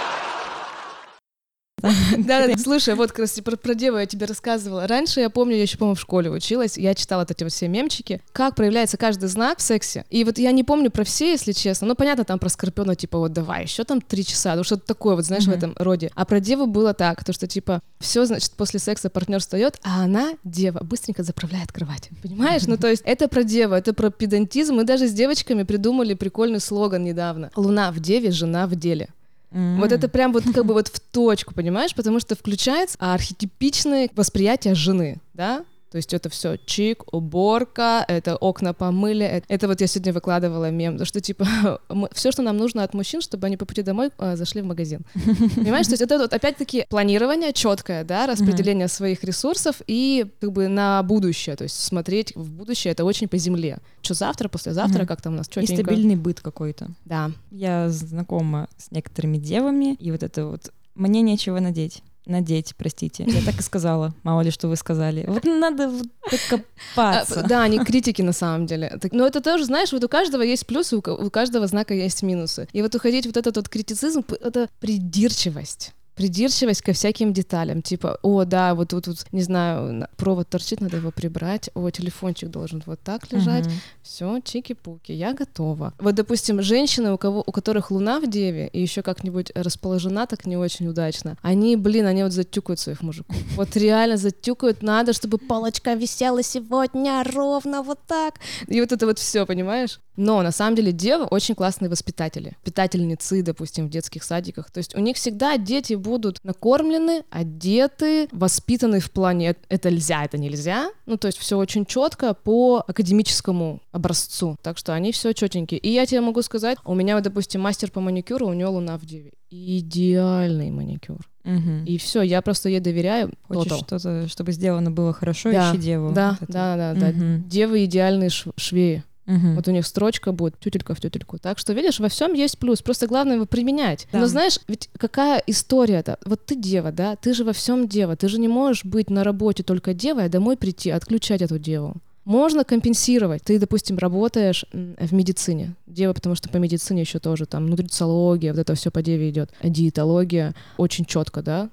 [2.19, 4.87] Да, да, слушай, вот как раз про, про деву я тебе рассказывала.
[4.87, 7.69] Раньше, я помню, я еще, по-моему, в школе училась, я читала вот эти вот все
[7.69, 10.05] мемчики, как проявляется каждый знак в сексе.
[10.11, 11.87] И вот я не помню про все, если честно.
[11.89, 15.17] Ну, понятно, там про Скорпиона, типа, вот давай, еще там три часа, ну что-то такое,
[15.17, 16.11] вот знаешь, в этом роде.
[16.15, 20.05] А про деву было так, то что, типа, все, значит, после секса партнер встает, а
[20.05, 22.09] она, дева, быстренько заправляет кровать.
[22.23, 22.63] Понимаешь?
[22.67, 24.77] Ну, то есть это про деву, это про педантизм.
[24.77, 27.51] Мы даже с девочками придумали прикольный слоган недавно.
[27.57, 29.09] Луна в деве, жена в деле.
[29.51, 31.95] Вот это прям вот как бы вот в точку, понимаешь?
[31.95, 35.65] Потому что включается архетипичное восприятие жены, да?
[35.91, 39.25] То есть это все чик, уборка, это окна помыли.
[39.25, 41.47] Это, это вот я сегодня выкладывала мем, что типа
[42.13, 45.03] все, что нам нужно от мужчин, чтобы они по пути домой э, зашли в магазин.
[45.55, 50.69] Понимаешь, то есть это вот опять-таки планирование четкое, да, распределение своих ресурсов и как бы
[50.69, 53.79] на будущее, то есть смотреть в будущее, это очень по земле.
[54.03, 55.07] Что завтра, послезавтра, Мгм.
[55.07, 55.85] как там у нас И четенько.
[55.85, 56.89] стабильный быт какой-то.
[57.05, 57.31] Да.
[57.51, 62.03] Я знакома с некоторыми девами, и вот это вот «мне нечего надеть».
[62.27, 63.25] Надеть, простите.
[63.27, 64.13] Я так и сказала.
[64.25, 65.25] Мало ли, что вы сказали.
[65.29, 67.45] Вот надо вот А, копаться.
[67.49, 68.99] Да, они критики на самом деле.
[69.01, 72.23] Так- Но это тоже, знаешь, вот у каждого есть плюсы, у у каждого знака есть
[72.23, 72.69] минусы.
[72.73, 75.93] И вот уходить вот этот вот критицизм, это придирчивость.
[76.17, 80.81] Придирчивость ко всяким деталям, типа, о, да, вот тут, вот, не знаю, на- провод торчит,
[80.81, 83.75] надо его прибрать, о, телефончик должен вот так лежать, Мгм.
[84.03, 85.93] все, чики-пуки, я готова.
[85.99, 90.47] Вот, допустим, женщины, у, кого, у которых луна в деве и еще как-нибудь расположена так
[90.47, 93.37] не очень удачно, они, блин, они вот затюкают своих мужиков.
[93.57, 98.37] Вот реально затюкают, надо, чтобы палочка висела сегодня ровно вот так.
[98.69, 100.01] И вот это вот все, понимаешь?
[100.17, 104.71] Но на самом деле девы очень классные воспитатели, воспитательницы, допустим, в детских садиках.
[104.71, 110.25] То есть у них всегда дети будут накормлены, одеты, воспитаны в плане «э- это нельзя,
[110.25, 110.91] это нельзя.
[111.07, 114.57] Ну, то есть все очень четко по академическому образцу.
[114.63, 115.79] Так что они все четенькие.
[115.81, 118.99] И я тебе могу сказать, у меня, вот, допустим, мастер по маникюру, у него луна
[118.99, 119.33] в деве.
[119.51, 121.19] Идеальный маникюр.
[121.45, 121.85] Мгм.
[121.85, 123.33] И все, я просто ей доверяю.
[123.47, 123.79] Хочешь Total.
[123.79, 126.13] что-то, чтобы сделано было хорошо, Да, ищи деву.
[126.13, 127.09] Да, Вот да, да, да.
[127.09, 127.45] Мгм.
[127.49, 129.05] Девы идеальные шв- швеи.
[129.27, 129.57] Мгм.
[129.57, 131.39] Вот у них строчка будет тютелька в тютельку.
[131.39, 132.81] Так что, видишь, во всем есть плюс.
[132.83, 134.07] Просто главное его применять.
[134.13, 134.21] Да.
[134.21, 136.19] Но знаешь, ведь какая история-то?
[136.25, 137.17] Вот ты дева, да?
[137.17, 138.17] Ты же во всем дева.
[138.17, 141.95] Ты же не можешь быть на работе только девой, а домой прийти, отключать эту деву.
[142.25, 143.43] Можно компенсировать.
[143.45, 145.75] Ты, допустим, работаешь в медицине.
[145.87, 149.51] Дева, потому что по медицине еще тоже там нутрициология, вот это все по деве идет.
[149.63, 151.71] Диетология очень четко, да?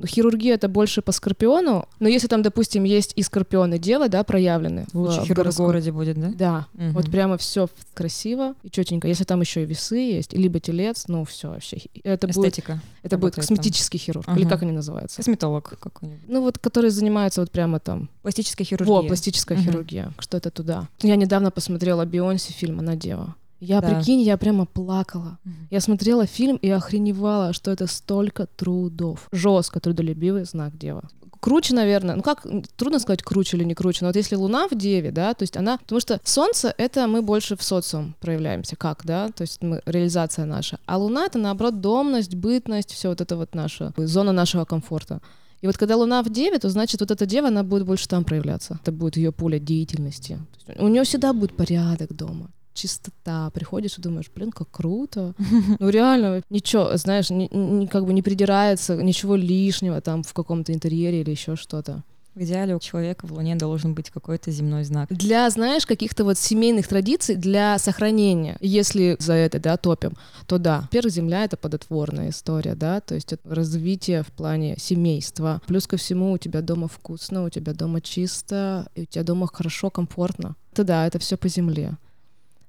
[0.00, 4.22] Ну, Хирургия это больше по скорпиону, но если там, допустим, есть и скорпионы дева, да,
[4.22, 6.28] проявлены в, Лучший в хирург в городе будет, да?
[6.34, 6.92] Да, Мгм.
[6.92, 9.08] вот прямо все красиво и четенько.
[9.08, 11.78] Если там еще и весы есть, либо телец, ну все вообще.
[12.04, 12.80] Это будет, Эстетика.
[13.02, 13.56] это будет работает там.
[13.56, 14.50] косметический хирург, или Ага.
[14.50, 15.16] как они называются?
[15.16, 16.28] Косметолог какой-нибудь.
[16.28, 18.08] Ну вот, которые занимаются вот прямо там.
[18.22, 18.94] Пластическая хирургия.
[18.94, 19.64] Во, пластическая Мгм.
[19.66, 20.12] хирургия.
[20.20, 20.86] Что это туда?
[21.02, 23.34] Я недавно посмотрела Бейонсе фильм «Она дева».
[23.60, 23.88] Я, Да.
[23.88, 25.38] прикинь, я прямо плакала.
[25.44, 25.68] Мгм.
[25.70, 29.28] Я смотрела фильм и охреневала, что это столько трудов.
[29.32, 31.08] Жестко трудолюбивый знак дева.
[31.40, 34.74] Круче, наверное, ну как, трудно сказать, круче или не круче, но вот если Луна в
[34.76, 39.02] Деве, да, то есть она, потому что Солнце— это мы больше в социум проявляемся, как,
[39.04, 43.36] да, то есть мы, реализация наша, а Луна— это, наоборот, домность, бытность, все вот это
[43.36, 45.20] вот наша, зона нашего комфорта.
[45.60, 48.24] И вот когда Луна в Деве, то значит вот эта Дева, она будет больше там
[48.24, 48.80] проявляться.
[48.82, 50.40] Это будет ее поле деятельности.
[50.76, 55.34] У нее всегда будет порядок дома чистота, приходишь и думаешь, блин, как круто.
[55.78, 60.72] Ну реально, ничего, знаешь, ни, ни- как бы не придирается, ничего лишнего там в каком-то
[60.72, 62.02] интерьере или еще что-то.
[62.38, 65.08] В идеале у человека в Луне должен быть какой-то земной знак.
[65.10, 70.12] Для, знаешь, каких-то вот семейных традиций, для сохранения, если за это, да, топим,
[70.46, 75.60] то да, во-первых, Земля— это плодотворная история, да, то есть это развитие в плане семейства.
[75.66, 79.48] Плюс ко всему у тебя дома вкусно, у тебя дома чисто, и у тебя дома
[79.52, 80.54] хорошо, комфортно.
[80.72, 81.96] Это да, это все по Земле.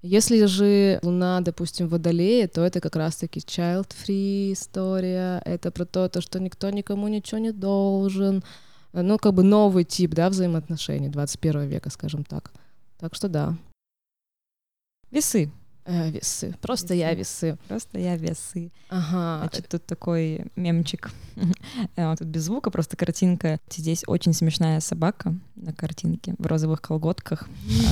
[0.02, 6.08] Если же Луна, допустим, в Водолее, то это как раз-таки child-free история, это про то,
[6.08, 8.44] то, что никто никому ничего не должен,
[8.94, 12.54] ну, как бы новый тип, да, взаимоотношений 21 века, скажем так.
[12.98, 13.58] Так что да,
[15.12, 15.52] Весы.
[15.86, 16.56] Э, весы.
[16.62, 17.58] Просто я весы.
[17.68, 18.72] Просто я весы.
[18.90, 19.40] Ага.
[19.40, 21.12] Значит, тут такой мемчик.
[21.96, 23.60] Э, Тут без звука, просто картинка.
[23.70, 27.48] Здесь очень смешная собака на картинке в розовых колготках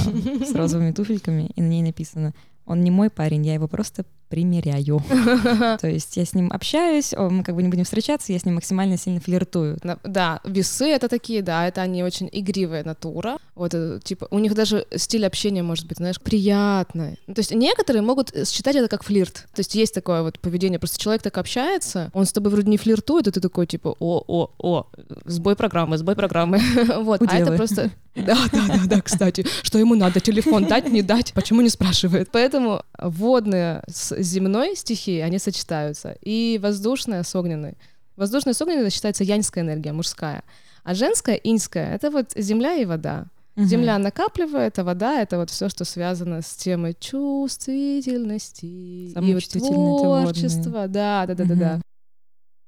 [0.05, 2.33] а, с розовыми туфельками, и на ней написано
[2.65, 4.99] «Он не мой парень, я его просто примеряю».
[5.79, 8.55] То есть я с ним общаюсь, мы как бы не будем встречаться, я с ним
[8.55, 9.77] максимально сильно флиртую.
[10.03, 13.37] Да, весы это такие, да, это они очень игривая натура.
[13.55, 17.19] Вот, э, типа, у них даже стиль общения может быть, знаешь, приятный.
[17.27, 19.47] Ну, То есть некоторые могут э, считать это как флирт.
[19.53, 22.77] То есть есть такое вот поведение, просто человек так общается, он с тобой вроде не
[22.77, 24.87] флиртует, и ты такой, типа, о, о, о,
[25.25, 26.59] сбой программы, сбой программы.
[26.97, 27.91] Вот, а это просто...
[28.25, 32.29] Да, да, да, да, кстати, что ему надо, телефон дать, не дать, почему не спрашивает?
[32.31, 37.75] Поэтому водные с земной стихией, они сочетаются, и воздушная с огненной.
[38.15, 40.43] Воздушная с огненной считается яньская энергия, мужская.
[40.83, 43.27] А женская, иньская, это вот земля и вода.
[43.65, 50.87] Земля накапливает, а вода— это вот все, что связано с темой чувствительности и вот творчества.
[50.87, 51.81] Да, да, да, да, да.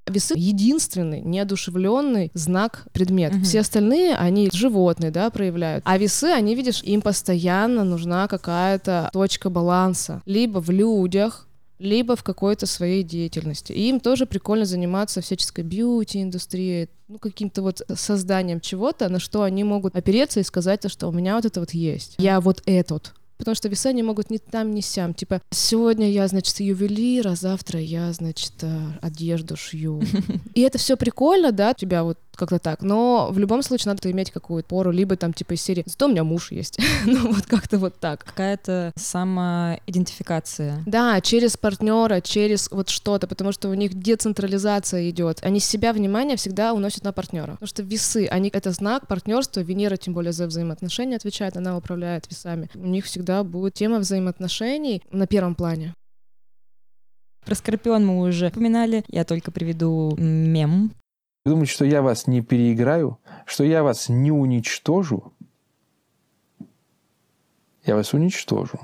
[0.09, 3.33] Весы— единственный неодушевленный знак предмет.
[3.33, 3.43] Мгм.
[3.43, 5.83] Все остальные, они животные, да, проявляют.
[5.85, 10.21] А весы, они, видишь, им постоянно нужна какая-то точка баланса.
[10.25, 11.47] Либо в людях,
[11.79, 13.71] либо в какой-то своей деятельности.
[13.71, 19.63] И им тоже прикольно заниматься всяческой бьюти-индустрией, ну, каким-то вот созданием чего-то, на что они
[19.63, 22.15] могут опереться и сказать, что у меня вот это вот есть.
[22.19, 25.13] Я вот этот потому что веса не могут ни там, ни сям.
[25.13, 30.01] Типа, сегодня я, значит, ювелир, а завтра я, значит, э, одежду шью.
[30.53, 32.81] И это все прикольно, да, у тебя вот как-то так.
[32.81, 36.09] Но в любом случае надо иметь какую-то пору, либо там типа из серии «Зато у
[36.09, 36.79] меня муж есть».
[37.05, 38.23] ну вот как-то вот так.
[38.23, 40.81] Какая-то самоидентификация.
[40.85, 45.39] Да, через партнера, через вот что-то, потому что у них децентрализация идет.
[45.43, 47.53] Они себя внимание всегда уносят на партнера.
[47.53, 52.27] Потому что весы, они это знак партнерства, Венера тем более за взаимоотношения отвечает, она управляет
[52.29, 52.69] весами.
[52.75, 55.93] У них всегда будет тема взаимоотношений на первом плане.
[57.45, 59.03] Про Скорпион мы уже упоминали.
[59.07, 60.91] Я только приведу мем.
[61.49, 63.17] Вы думаете, что я вас не переиграю?
[63.47, 65.33] Что я вас не уничтожу?
[67.83, 68.79] Я вас уничтожу.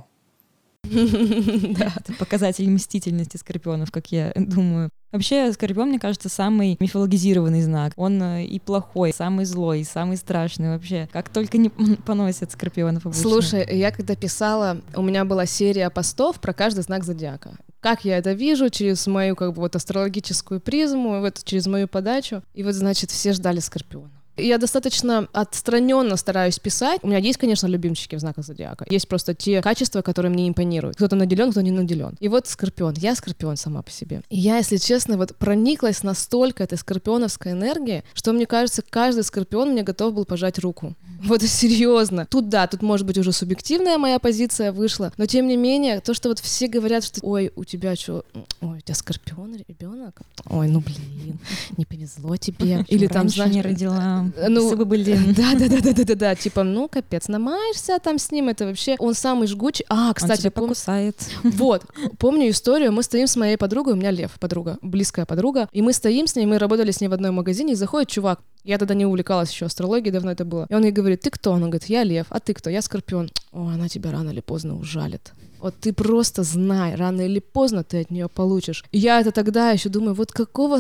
[0.84, 4.90] Да, это показатель мстительности скорпионов, как я думаю.
[5.12, 7.94] Вообще, скорпион, мне кажется, самый мифологизированный знак.
[7.98, 11.08] Он э, и плохой, самый злой, самый страшный вообще.
[11.14, 11.70] Как только не
[12.06, 13.22] поносят скорпионов обычно.
[13.22, 17.52] Слушай, я когда писала, у меня была серия постов про каждый знак зодиака.
[17.86, 22.42] Как я это вижу через мою как бы вот астрологическую призму, вот через мою подачу.
[22.56, 24.10] И вот, значит, все ждали скорпиона.
[24.38, 27.00] Я достаточно отстраненно стараюсь писать.
[27.04, 28.86] У меня есть, конечно, любимчики в знаках зодиака.
[28.90, 30.98] Есть просто те качества, которые мне импонируют.
[30.98, 32.16] Кто-то наделен, кто не наделен.
[32.20, 32.96] И вот скорпион.
[32.98, 34.22] Я скорпион сама по себе.
[34.30, 39.72] И я, если честно, вот прониклась настолько этой скорпионовской энергии, что мне кажется, каждый скорпион
[39.72, 40.96] мне готов был пожать руку.
[41.24, 42.26] Вот серьезно.
[42.30, 46.14] Тут да, тут может быть уже субъективная моя позиция вышла, но тем не менее, то,
[46.14, 48.26] что вот все говорят, что ой, у тебя что,
[48.62, 51.40] ой, у тебя скорпион ребенок, ой, ну блин,
[51.78, 55.18] не повезло тебе, или там знаешь, не родила ну, Если бы были...
[55.36, 58.66] Да, да, да, да, да, да, да, типа, ну, капец, намаешься там с ним, это
[58.66, 59.86] вообще, он самый жгучий.
[59.90, 60.64] А, кстати, он тебя пом...
[60.66, 61.16] покусает.
[61.44, 61.84] Вот,
[62.18, 65.94] помню историю, мы стоим с моей подругой, у меня Лев, подруга, близкая подруга, и мы
[65.94, 68.96] стоим с ней, мы работали с ней в одном магазине, и заходит чувак, я тогда
[68.96, 70.66] не увлекалась еще астрологией, давно это было.
[70.70, 71.54] И он ей говорит, ты кто?
[71.54, 72.70] Она говорит, я лев, а ты кто?
[72.70, 73.30] Я скорпион.
[73.52, 75.34] О, она тебя рано или поздно ужалит.
[75.66, 78.86] Вот ты просто знай, рано или поздно ты от нее получишь.
[78.92, 80.80] И я это тогда еще думаю, вот какого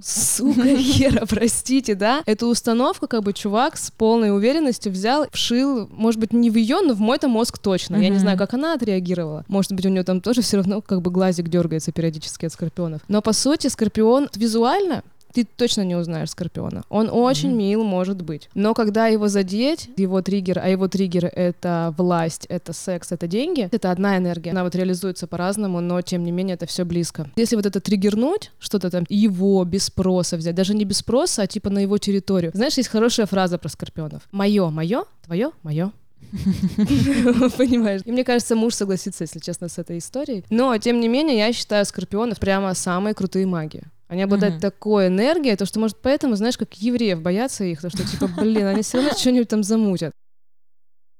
[0.00, 2.22] сука хера, простите, да?
[2.26, 6.80] Эту установку как бы чувак с полной уверенностью взял, вшил, может быть, не в ее,
[6.80, 7.96] но в мой-то мозг точно.
[7.96, 9.44] Я не знаю, как она отреагировала.
[9.48, 13.00] Может быть, у нее там тоже все равно как бы глазик дергается периодически от скорпионов.
[13.08, 16.84] Но по сути, скорпион визуально ты точно не узнаешь Скорпиона.
[16.88, 17.54] Он очень mm-hmm.
[17.54, 18.48] мил, может быть.
[18.54, 23.68] Но когда его задеть, его триггер, а его триггер— это власть, это секс, это деньги,
[23.70, 24.50] это одна энергия.
[24.50, 27.30] Она вот реализуется по-разному, но тем не менее это все близко.
[27.36, 31.46] Если вот это триггернуть, что-то там его без спроса взять, даже не без спроса, а
[31.46, 32.52] типа на его территорию.
[32.54, 34.22] Знаешь, есть хорошая фраза про Скорпионов.
[34.32, 35.92] Мое, мое, твое, мое,
[37.56, 38.02] Понимаешь?
[38.04, 40.44] И мне кажется, муж согласится, если честно, с этой историей.
[40.50, 43.82] Но, тем не менее, я считаю скорпионов прямо самые крутые маги.
[44.10, 44.60] Они обладают mm-hmm.
[44.60, 48.66] такой энергией, то что, может, поэтому, знаешь, как евреев боятся их, то что, типа, блин,
[48.66, 50.10] они все равно что-нибудь там замутят.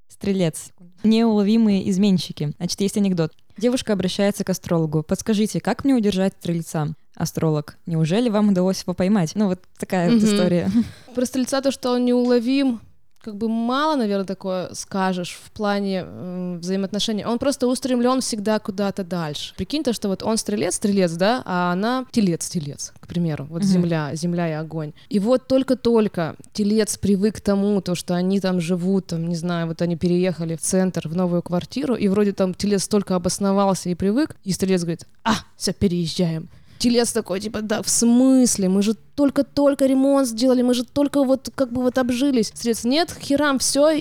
[0.09, 0.71] Стрелец.
[1.05, 2.53] Неуловимые изменщики.
[2.57, 3.33] Значит, есть анекдот.
[3.57, 5.05] Девушка обращается к астрологу.
[5.05, 6.89] Подскажите, как мне удержать стрельца?
[7.15, 7.79] Астролог.
[7.87, 9.37] Неужели вам удалось его поймать?
[9.37, 10.19] Ну, вот такая mm-hmm.
[10.19, 10.71] вот история.
[11.15, 12.81] Про стрельца то, что он неуловим,
[13.23, 17.25] как бы мало, наверное, такое скажешь в плане э, взаимоотношений.
[17.25, 19.55] Он просто устремлен всегда куда-то дальше.
[19.57, 23.47] Прикинь то, что вот он стрелец, стрелец, да, а она телец, телец, к примеру.
[23.51, 23.67] Вот mm-hmm.
[23.67, 24.93] земля, земля и огонь.
[25.11, 29.67] И вот только-только телец привык к тому, то, что они там живут, там, не знаю,
[29.67, 33.95] вот они переехали в центр, в новую квартиру, и вроде там телец только обосновался и
[33.95, 36.49] привык, и стрелец говорит, а, все, переезжаем.
[36.81, 38.69] Телец такой, типа, да, в смысле?
[38.71, 42.53] Мы же только-только ремонт сделали, мы же только вот как бы вот обжились.
[42.55, 44.01] Средств нет, херам, все,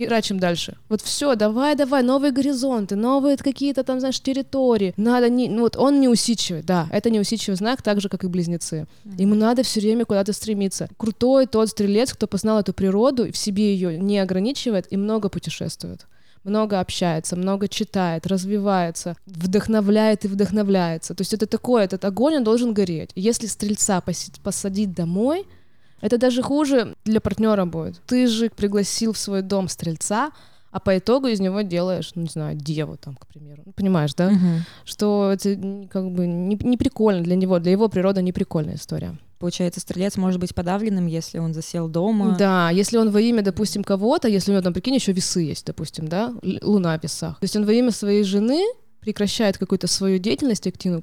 [0.00, 0.76] херачим дальше.
[0.88, 4.94] Вот все, давай, давай, новые горизонты, новые какие-то там, знаешь, территории.
[4.96, 8.86] Надо не, ну вот он неусидчивый, да, это неусидчивый знак, так же, как и близнецы.
[9.18, 10.88] Ему надо все время куда-то стремиться.
[10.96, 15.28] Крутой тот стрелец, кто познал эту природу и в себе ее не ограничивает и много
[15.28, 16.06] путешествует
[16.44, 21.14] много общается, много читает, развивается, вдохновляет и вдохновляется.
[21.14, 23.10] То есть это такое, этот огонь, он должен гореть.
[23.14, 24.02] Если стрельца
[24.42, 25.46] посадить домой,
[26.00, 28.00] это даже хуже для партнера будет.
[28.06, 30.30] Ты же пригласил в свой дом стрельца,
[30.70, 33.62] а по итогу из него делаешь, ну, не знаю, деву там, к примеру.
[33.66, 34.30] Ну, понимаешь, да?
[34.30, 34.60] Uh-huh.
[34.84, 35.56] Что это
[35.90, 39.18] как бы не, не прикольно для него, для его природы не прикольная история.
[39.40, 42.36] Получается, стрелец может быть подавленным, если он засел дома.
[42.38, 45.64] Да, если он во имя, допустим, кого-то, если у него там, прикинь, еще весы есть,
[45.64, 47.40] допустим, да, луна в весах.
[47.40, 48.62] То есть он во имя своей жены
[49.00, 51.02] прекращает какую-то свою деятельность активную,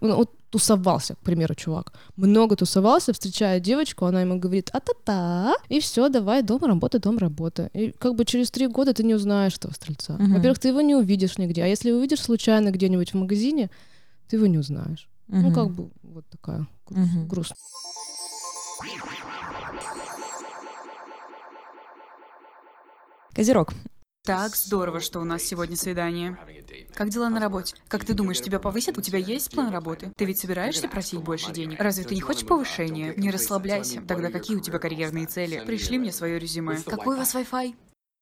[0.00, 6.08] ну, тусовался, к примеру, чувак, много тусовался, встречает девочку, она ему говорит а-та-та, и все,
[6.08, 7.68] давай, дом, работа, дом, работа.
[7.74, 10.14] И как бы через три года ты не узнаешь этого стрельца.
[10.14, 10.32] Uh-huh.
[10.32, 13.68] Во-первых, ты его не увидишь нигде, а если увидишь случайно где-нибудь в магазине,
[14.30, 15.10] ты его не узнаешь.
[15.28, 15.54] Ну, Мгм.
[15.54, 17.28] как бы вот такая гру- Мгм.
[17.28, 17.56] грустная.
[23.34, 23.72] Козерог.
[24.24, 26.36] Так, здорово, что у нас сегодня свидание.
[26.94, 27.76] Как дела на работе?
[27.86, 28.98] Как ты думаешь, тебя повысят?
[28.98, 30.10] У тебя есть план работы?
[30.16, 31.78] Ты ведь собираешься просить больше денег?
[31.78, 33.14] Разве ты не хочешь повышения?
[33.16, 34.00] Не расслабляйся.
[34.02, 35.62] Тогда какие у тебя карьерные цели?
[35.64, 36.76] Пришли мне свое резюме.
[36.84, 37.74] Какой у вас Wi-Fi?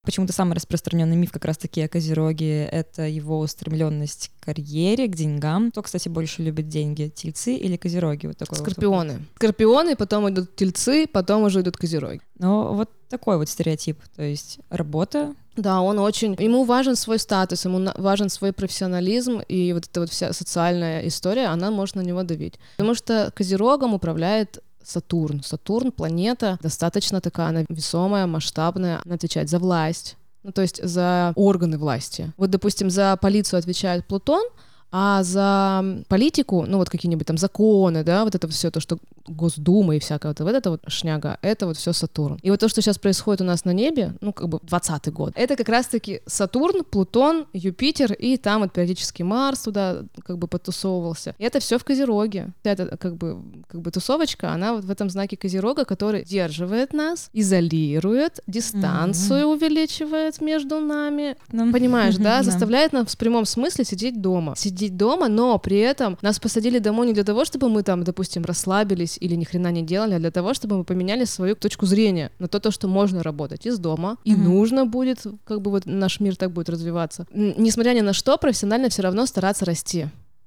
[0.04, 5.70] Почему-то самый распространенный миф как раз-таки о Козероге— это его устремленность к карьере, к деньгам.
[5.70, 8.26] Кто, кстати, больше любит деньги, тельцы или Козероги?
[8.26, 9.26] Вот такой вот Скорпионы.
[9.36, 12.20] Скорпионы, потом идут тельцы, потом уже идут козероги.
[12.38, 13.98] Ну, вот такой вот стереотип.
[14.16, 16.34] То есть работа, Да, он очень...
[16.40, 21.46] Ему важен свой статус, ему важен свой профессионализм, и вот эта вот вся социальная история,
[21.46, 22.54] она может на него давить.
[22.76, 25.42] Потому что Козерогом управляет Сатурн.
[25.42, 31.32] Сатурн— планета достаточно такая, она весомая, масштабная, она отвечает за власть, ну, то есть за
[31.36, 32.32] органы власти.
[32.36, 34.44] Вот, допустим, за полицию отвечает Плутон,
[34.92, 39.96] а за политику, ну вот какие-нибудь там законы, да, вот это все то, что Госдума
[39.96, 42.38] и всякое вот, вот это вот шняга, это вот все Сатурн.
[42.42, 45.32] И вот то, что сейчас происходит у нас на небе, ну как бы 20 год,
[45.36, 51.34] это как раз-таки Сатурн, Плутон, Юпитер и там вот периодически Марс туда как бы потусовывался.
[51.38, 52.52] И это все в Козероге.
[52.62, 57.30] Это как бы, как бы тусовочка, она вот в этом знаке Козерога, который сдерживает нас,
[57.32, 62.24] изолирует, дистанцию увеличивает между нами, ну, Понимаешь, да?
[62.34, 62.42] Да.
[62.42, 64.54] Заставляет нас в прямом смысле сидеть дома.
[64.56, 68.44] Сидеть дома, но при этом нас посадили домой не для того, чтобы мы там, допустим,
[68.44, 72.30] расслабились или ни хрена не делали, а для того, чтобы мы поменяли свою точку зрения
[72.38, 74.44] на то, то что можно работать из дома, и Мгм.
[74.44, 77.26] нужно будет, как бы вот наш мир так будет развиваться.
[77.32, 80.06] Несмотря ни на что, профессионально все равно стараться расти.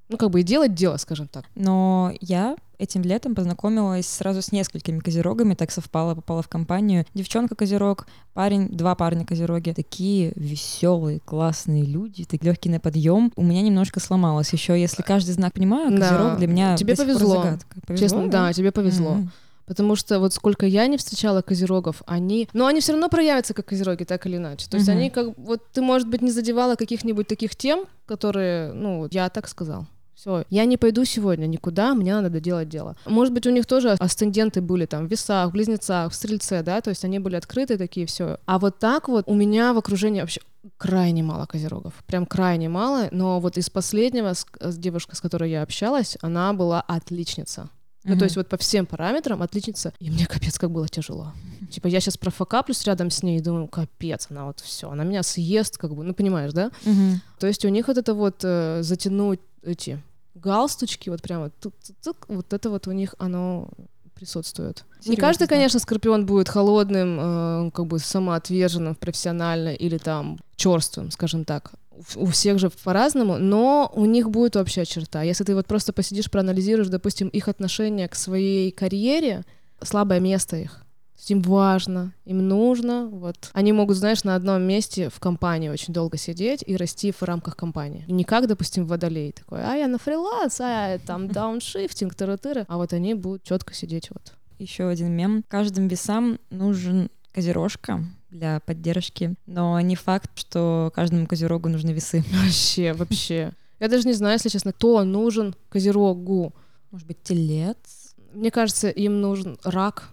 [0.10, 1.46] Ну, как бы и делать дело, скажем так.
[1.56, 7.06] Но я этим летом познакомилась сразу с несколькими козерогами, так совпало, попала в компанию.
[7.14, 9.74] Девчонка козерог, парень, два парня козероги.
[9.74, 13.34] Такие веселые, классные люди, так легкий на подъем.
[13.36, 14.54] У меня немножко сломалось.
[14.54, 16.08] Еще если каждый знак понимаю, Да.
[16.10, 17.42] козерог для меня Тебе повезло.
[17.44, 17.76] загадка.
[17.86, 19.16] Повезло, Честно, да, тебе повезло.
[19.16, 19.32] Мгм.
[19.66, 22.48] Потому что вот сколько я не встречала козерогов, они...
[22.54, 24.70] Но они все равно проявятся как козероги, так или иначе.
[24.70, 24.98] То есть Мгм.
[24.98, 25.38] они как...
[25.38, 28.72] Вот ты, может быть, не задевала каких-нибудь таких тем, которые...
[28.72, 29.86] Ну, я так сказал.
[30.18, 32.96] Все, я не пойду сегодня никуда, мне надо доделать дело.
[33.06, 36.82] Может быть, у них тоже асценденты были там в весах, в близнецах, в стрельце, да,
[36.82, 38.40] то есть они были открыты такие, все.
[38.48, 40.42] А вот так вот у меня в окружении вообще
[40.78, 45.52] крайне мало козерогов, прям крайне мало, но вот из последнего, с, с девушкой, с которой
[45.52, 47.70] я общалась, она была отличница.
[48.04, 48.20] Ну, Мгм.
[48.20, 49.94] то есть вот по всем параметрам отличница.
[50.00, 51.34] И мне капец как было тяжело.
[51.70, 55.22] Типа я сейчас профокаплюсь рядом с ней и думаю, капец, она вот все, она меня
[55.24, 56.72] съест, как бы, ну понимаешь, да?
[56.86, 57.22] Мгм.
[57.38, 60.02] То есть у них вот это вот э, затянуть эти
[60.36, 63.70] галстучки, вот прямо тук-тук-тук, вот это вот у них оно
[64.16, 64.84] присутствует.
[65.00, 65.56] Не Серьёзно, каждый, да.
[65.56, 71.72] конечно, скорпион будет холодным, э, как бы самоотверженным профессионально или там черствым, скажем так.
[72.16, 75.24] У всех же по-разному, но у них будет общая черта.
[75.24, 79.44] Если ты вот просто посидишь, проанализируешь, допустим, их отношение к своей карьере,
[79.82, 80.84] слабое место их.
[81.28, 83.08] Им важно, им нужно.
[83.08, 83.50] Вот.
[83.54, 87.56] Они могут, знаешь, на одном месте в компании очень долго сидеть и расти в рамках
[87.56, 88.06] компании.
[88.08, 92.66] И не как, допустим, водолей такой, а я на фриланс, а я там дауншифтинг, тыры-тыры.
[92.68, 94.34] А вот они будут четко сидеть вот.
[94.60, 95.44] Еще один мем.
[95.48, 102.24] Каждым весам нужен козерожка для поддержки, но не факт, что каждому козерогу нужны весы.
[102.32, 103.54] Вообще, вообще.
[103.80, 106.54] Я даже не знаю, если честно, кто нужен козерогу.
[106.90, 108.16] Может быть, телец?
[108.34, 110.10] Мне кажется, им нужен рак,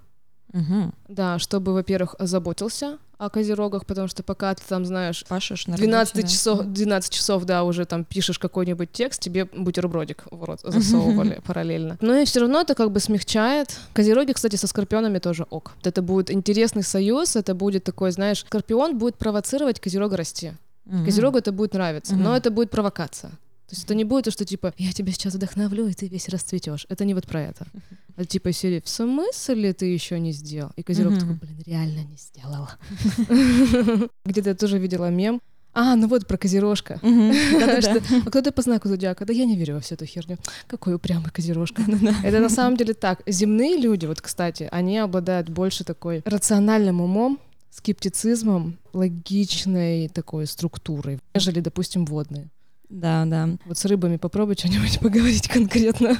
[0.54, 0.92] Угу.
[1.08, 6.14] да, чтобы, во-первых, заботился о козерогах, потому что пока ты там, знаешь, Пашешь на 12
[6.14, 6.32] работе, да.
[6.32, 11.98] часов, 12 часов, да, уже там пишешь какой-нибудь текст, тебе бутербродик в рот засовывали параллельно.
[12.00, 13.76] Но и все равно это как бы смягчает.
[13.92, 15.72] Козероги, кстати, со скорпионами тоже ок.
[15.82, 20.52] Это будет интересный союз, это будет такой, знаешь, скорпион будет провоцировать козерога расти.
[21.04, 23.32] Козерогу это будет нравиться, но это будет провокация.
[23.66, 26.28] То есть это не будет то, что типа я тебя сейчас вдохновлю, и ты весь
[26.28, 26.86] расцветешь.
[26.88, 27.66] Это не вот про это.
[28.16, 30.70] А типа из серии в смысле ты еще не сделал?
[30.76, 32.70] И Козерог такой, блин, реально не сделала.
[34.24, 35.40] Где-то я тоже видела мем.
[35.74, 37.00] А, ну вот про козерожка.
[37.02, 39.24] А кто ты по знаку зодиака?
[39.24, 40.36] Да я не верю во всю эту херню.
[40.68, 41.82] Какой упрямый козерожка.
[42.24, 43.22] Это на самом деле так.
[43.26, 51.58] Земные люди, вот, кстати, они обладают больше такой рациональным умом, скептицизмом, логичной такой структурой, нежели,
[51.58, 52.48] допустим, водные.
[52.88, 53.48] Да, да.
[53.66, 56.16] Вот с рыбами попробуй что-нибудь поговорить конкретно.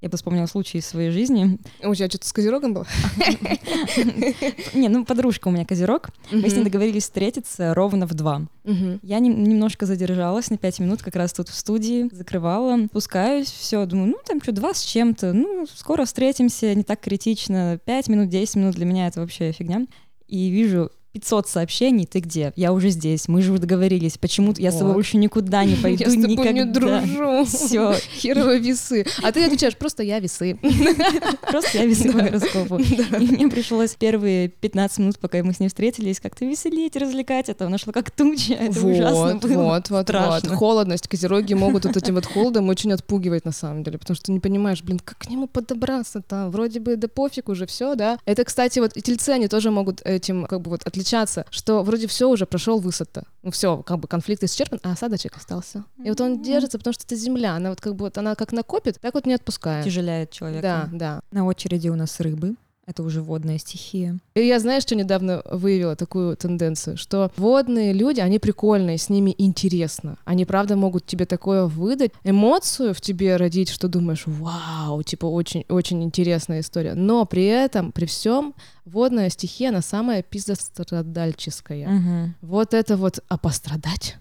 [0.00, 1.58] Я бы вспомнила случай из своей жизни.
[1.82, 2.86] У тебя что-то с козерогом было?
[4.74, 6.10] Не, ну подружка у меня козерог.
[6.30, 8.42] Мы с ней договорились встретиться ровно в два.
[9.02, 13.84] Я нем- немножко задержалась на пять минут, как раз тут в студии, закрывала, спускаюсь, все,
[13.86, 18.28] думаю, ну там что, два с чем-то, ну скоро встретимся, не так критично, пять минут,
[18.28, 19.86] десять минут, для меня это вообще фигня.
[20.28, 22.52] И вижу 500 сообщений, ты где?
[22.56, 26.10] Я уже здесь, мы же договорились, почему я с тобой больше никуда не пойду Я
[26.10, 26.52] с тобой никогда.
[26.52, 27.44] не дружу.
[27.44, 29.04] Все, Херовые весы.
[29.22, 30.58] А ты отвечаешь, просто я весы.
[31.50, 32.78] просто я весы по гороскопу.
[32.78, 37.48] И мне пришлось первые 15 минут, пока мы с ней встретились, как-то веселить, развлекать.
[37.48, 39.62] Это она шла как туча, это ужасно Вот, было.
[39.64, 40.46] вот, вот, вот.
[40.56, 41.08] Холодность.
[41.08, 44.40] Козероги могут вот этим вот холодом очень отпугивать на самом деле, потому что ты не
[44.40, 46.48] понимаешь, блин, как к нему подобраться-то?
[46.50, 48.18] Вроде бы да пофиг уже все, да?
[48.24, 51.01] Это, кстати, вот и тельцы, они тоже могут этим как бы вот отличаться,
[51.50, 53.22] что вроде все уже прошел высота.
[53.42, 55.84] Ну все, как бы конфликт исчерпан, а осадочек остался.
[56.02, 58.52] И вот он держится, потому что это земля, она вот как бы вот она как
[58.52, 59.84] накопит, так вот не отпускает.
[59.84, 60.62] Тяжеляет человека.
[60.62, 61.20] Да, да.
[61.30, 62.56] На очереди у нас рыбы.
[62.84, 64.18] Это уже водная стихия.
[64.34, 69.32] И я, знаешь, что недавно выявила такую тенденцию, что водные люди, они прикольные, с ними
[69.38, 70.18] интересно.
[70.24, 76.02] Они, правда, могут тебе такое выдать, эмоцию в тебе родить, что думаешь, вау, типа очень-очень
[76.02, 76.94] интересная история.
[76.94, 78.52] Но при этом, при всем,
[78.84, 81.88] водная стихия, она самая пиздострадальческая.
[81.88, 82.34] Мгм.
[82.42, 84.16] Вот это вот, а пострадать?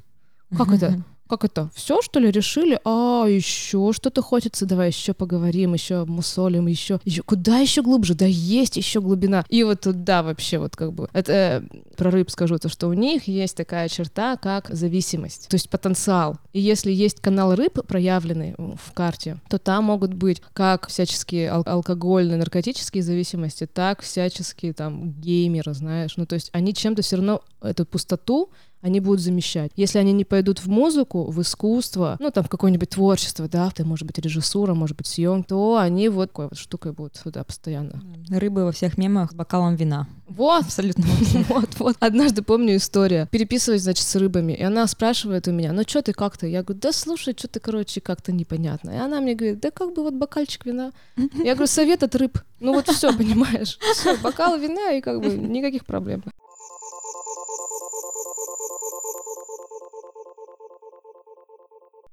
[0.56, 1.02] Как это?
[1.32, 1.70] Как это?
[1.74, 2.78] Все, что ли, решили?
[2.84, 4.66] А, еще что-то хочется.
[4.66, 7.00] Давай еще поговорим, еще мусолим, еще.
[7.06, 8.16] еще куда еще глубже?
[8.16, 9.46] Да есть еще глубина.
[9.48, 11.08] И вот туда вообще вот как бы.
[11.14, 11.62] Это э,
[11.96, 15.48] про рыб скажу, то, что у них есть такая черта, как зависимость.
[15.48, 16.36] То есть потенциал.
[16.52, 21.64] И если есть канал рыб проявленный в карте, то там могут быть как всяческие ал-
[21.66, 26.18] алкогольные, наркотические зависимости, так всяческие там геймеры, знаешь.
[26.18, 28.50] Ну, то есть они чем-то все равно эту пустоту
[28.82, 29.72] они будут замещать.
[29.76, 33.86] Если они не пойдут в музыку, в искусство, ну, там, в какое-нибудь творчество, да, это
[33.86, 38.02] может быть режиссура, может быть съем, то они вот такой вот штукой будут туда постоянно.
[38.30, 40.08] Рыбы во всех мемах с бокалом вина.
[40.28, 41.04] Вот, Абсолютно.
[41.50, 41.98] вот, вот.
[42.00, 43.28] Однажды помню история.
[43.32, 46.48] Переписываюсь, значит, с рыбами, и она спрашивает у меня, ну что ты как-то?
[46.48, 48.92] Я говорю, да слушай, что ты, короче, как-то непонятно.
[48.92, 50.94] И она мне говорит, да как бы вот бокальчик вина.
[51.18, 52.40] Я говорю, совет от рыб.
[52.60, 53.78] Ну вот все, понимаешь?
[53.94, 56.24] Все, бокал вина и как бы никаких проблем.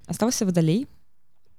[0.08, 0.88] Остался водолей.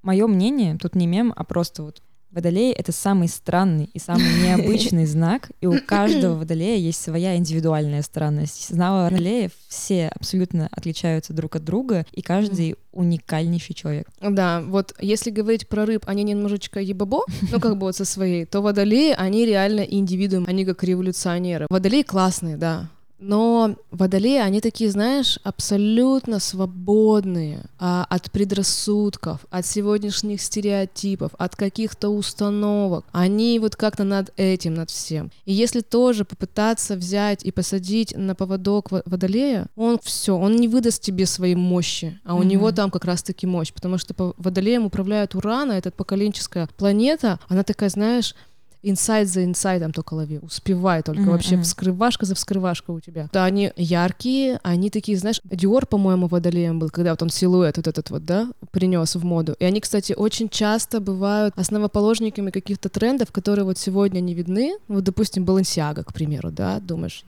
[0.01, 5.07] Мое мнение, тут не мем, а просто вот Водолей— это самый странный и самый необычный
[5.07, 8.69] знак, и у каждого водолея есть своя индивидуальная странность.
[8.69, 14.07] Знала водолеев все абсолютно отличаются друг от друга, и каждый уникальнейший человек.
[14.21, 18.45] Да, вот если говорить про рыб, они немножечко ебабо, ну как бы вот со своей,
[18.45, 21.65] то водолеи, они реально индивидуум, они как революционеры.
[21.67, 22.89] Водолеи классные, да,
[23.19, 32.09] но водолеи, они такие, знаешь, абсолютно свободные а, от предрассудков, от сегодняшних стереотипов, от каких-то
[32.09, 33.05] установок.
[33.11, 35.31] Они вот как-то над этим, над всем.
[35.45, 40.67] И если тоже попытаться взять и посадить на поводок во- водолея, он все, он не
[40.67, 42.47] выдаст тебе своей мощи, а у Мгм.
[42.47, 47.63] него там как раз-таки мощь, потому что по водолеем управляет Урана, эта поколенческая планета, она
[47.63, 48.35] такая, знаешь,
[48.83, 53.29] инсайд за инсайдом только лови, успевай только Мгм, вообще вскрывашка за вскрывашкой у тебя.
[53.33, 57.87] Да, они яркие, они такие, знаешь, Диор, по-моему, водолеем был, когда вот он силуэт вот
[57.87, 59.55] этот вот, да, принес в моду.
[59.59, 64.77] И они, кстати, очень часто бывают основоположниками каких-то трендов, которые вот сегодня не видны.
[64.87, 67.23] Вот, допустим, Балансиага, к примеру, да, думаешь,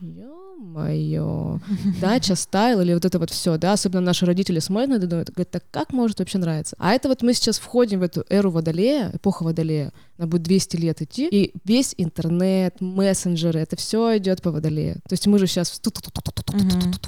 [0.62, 1.58] ё-моё,
[2.00, 5.30] дача style или вот это вот все, да, особенно наши родители смотрят на это думают,
[5.30, 6.76] говорят, так как может вообще нравиться?
[6.78, 10.76] А это вот мы сейчас входим в эту эру водолея, эпоха водолея, она будет 200
[10.76, 14.94] лет идти, и весь интернет, мессенджеры, это все идет по водолею.
[15.08, 15.80] То есть мы же сейчас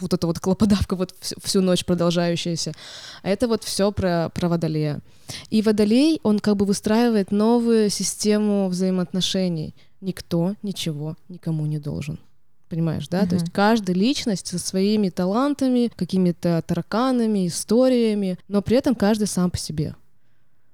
[0.00, 2.72] вот эта вот клоподавка вот всю ночь продолжающаяся,
[3.22, 5.00] а это вот все про, про водолея.
[5.50, 9.74] И водолей, он как бы выстраивает новую систему взаимоотношений.
[10.00, 12.18] Никто ничего никому не должен.
[12.74, 13.24] Понимаешь, да?
[13.24, 19.48] То есть каждая личность со своими талантами, какими-то тараканами, историями, но при этом каждый сам
[19.52, 19.94] по себе.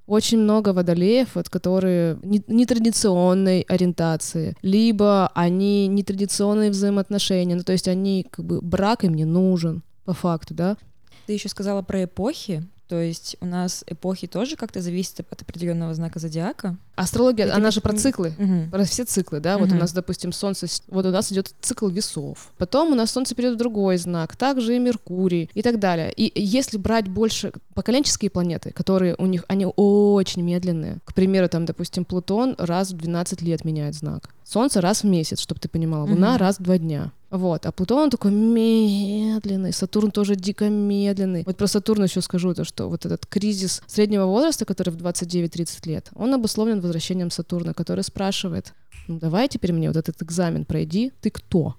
[0.07, 7.86] Очень много водолеев, вот, которые не- нетрадиционной ориентации, либо они нетрадиционные взаимоотношения, ну то есть
[7.86, 10.78] они как бы брак им не нужен по факту, да?
[11.26, 12.66] Ты еще сказала про эпохи.
[12.91, 16.76] То есть у нас эпохи тоже как-то зависят от определенного знака зодиака.
[16.97, 18.34] Астрология, Это она же про циклы.
[18.36, 18.68] Мгм.
[18.68, 22.51] Про все циклы, да, вот у нас, допустим, Солнце, вот у нас идет цикл весов,
[22.59, 26.12] потом у нас Солнце перейдет в другой знак, также и Меркурий и так далее.
[26.12, 31.66] И если брать больше поколенческие планеты, которые у них, они очень медленные, к примеру, там,
[31.66, 36.03] допустим, Плутон раз в 12 лет меняет знак, Солнце раз в месяц, чтобы ты понимала,
[36.09, 36.38] Луна Мгм.
[36.38, 37.12] раз в два дня.
[37.30, 41.44] Вот, а Плутон он такой медленный, Сатурн тоже дико медленный.
[41.46, 45.86] Вот про Сатурн еще скажу, то, что вот этот кризис среднего возраста, который в 29-30
[45.88, 48.74] лет, он обусловлен возвращением Сатурна, который спрашивает,
[49.07, 51.76] ну давай теперь мне вот этот экзамен пройди, ты кто?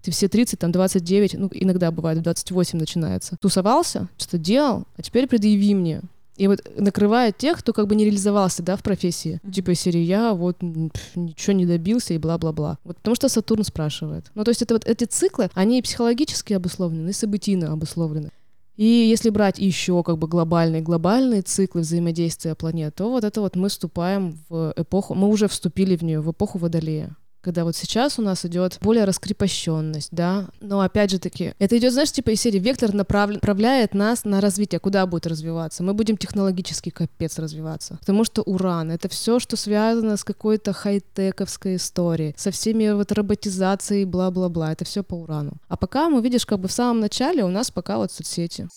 [0.00, 3.36] Ты все 30, там 29, ну иногда бывает в 28 начинается.
[3.38, 6.00] Тусовался, что-то делал, а теперь предъяви мне.
[6.36, 9.40] И вот накрывает тех, кто как бы не реализовался, да, в профессии.
[9.42, 9.52] Мгм.
[9.52, 12.78] Типа серии я вот пф, ничего не добился и бла-бла-бла.
[12.84, 14.30] Вот потому что Сатурн спрашивает.
[14.34, 18.30] Ну, то есть это вот эти циклы, они психологически обусловлены, и событийно обусловлены.
[18.76, 23.54] И если брать еще как бы глобальные глобальные циклы взаимодействия планет, то вот это вот
[23.54, 27.16] мы вступаем в эпоху, мы уже вступили в нее, в эпоху Водолея.
[27.44, 31.92] Когда вот сейчас у нас идет более раскрепощенность, да, но опять же таки, это идет,
[31.92, 35.82] знаешь, типа из серии вектор направлен, направляет нас на развитие, куда будет развиваться.
[35.82, 41.76] Мы будем технологически капец развиваться, потому что уран— это все, что связано с какой-то хай-тековской
[41.76, 45.52] историей, со всеми вот роботизацией, бла-бла-бла, это все по урану.
[45.68, 48.68] А пока мы видишь, как бы в самом начале у нас пока вот соцсети.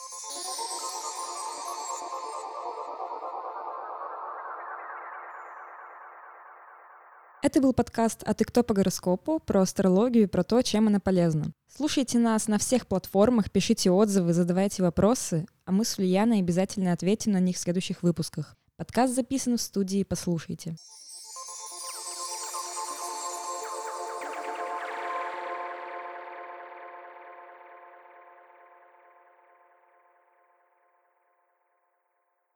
[7.48, 11.00] Это был подкаст «А ты кто по гороскопу?» про астрологию и про то, чем она
[11.00, 11.54] полезна.
[11.74, 17.32] Слушайте нас на всех платформах, пишите отзывы, задавайте вопросы, а мы с Ульяной обязательно ответим
[17.32, 18.58] на них в следующих выпусках.
[18.76, 20.76] Подкаст записан в студии «Послушайте».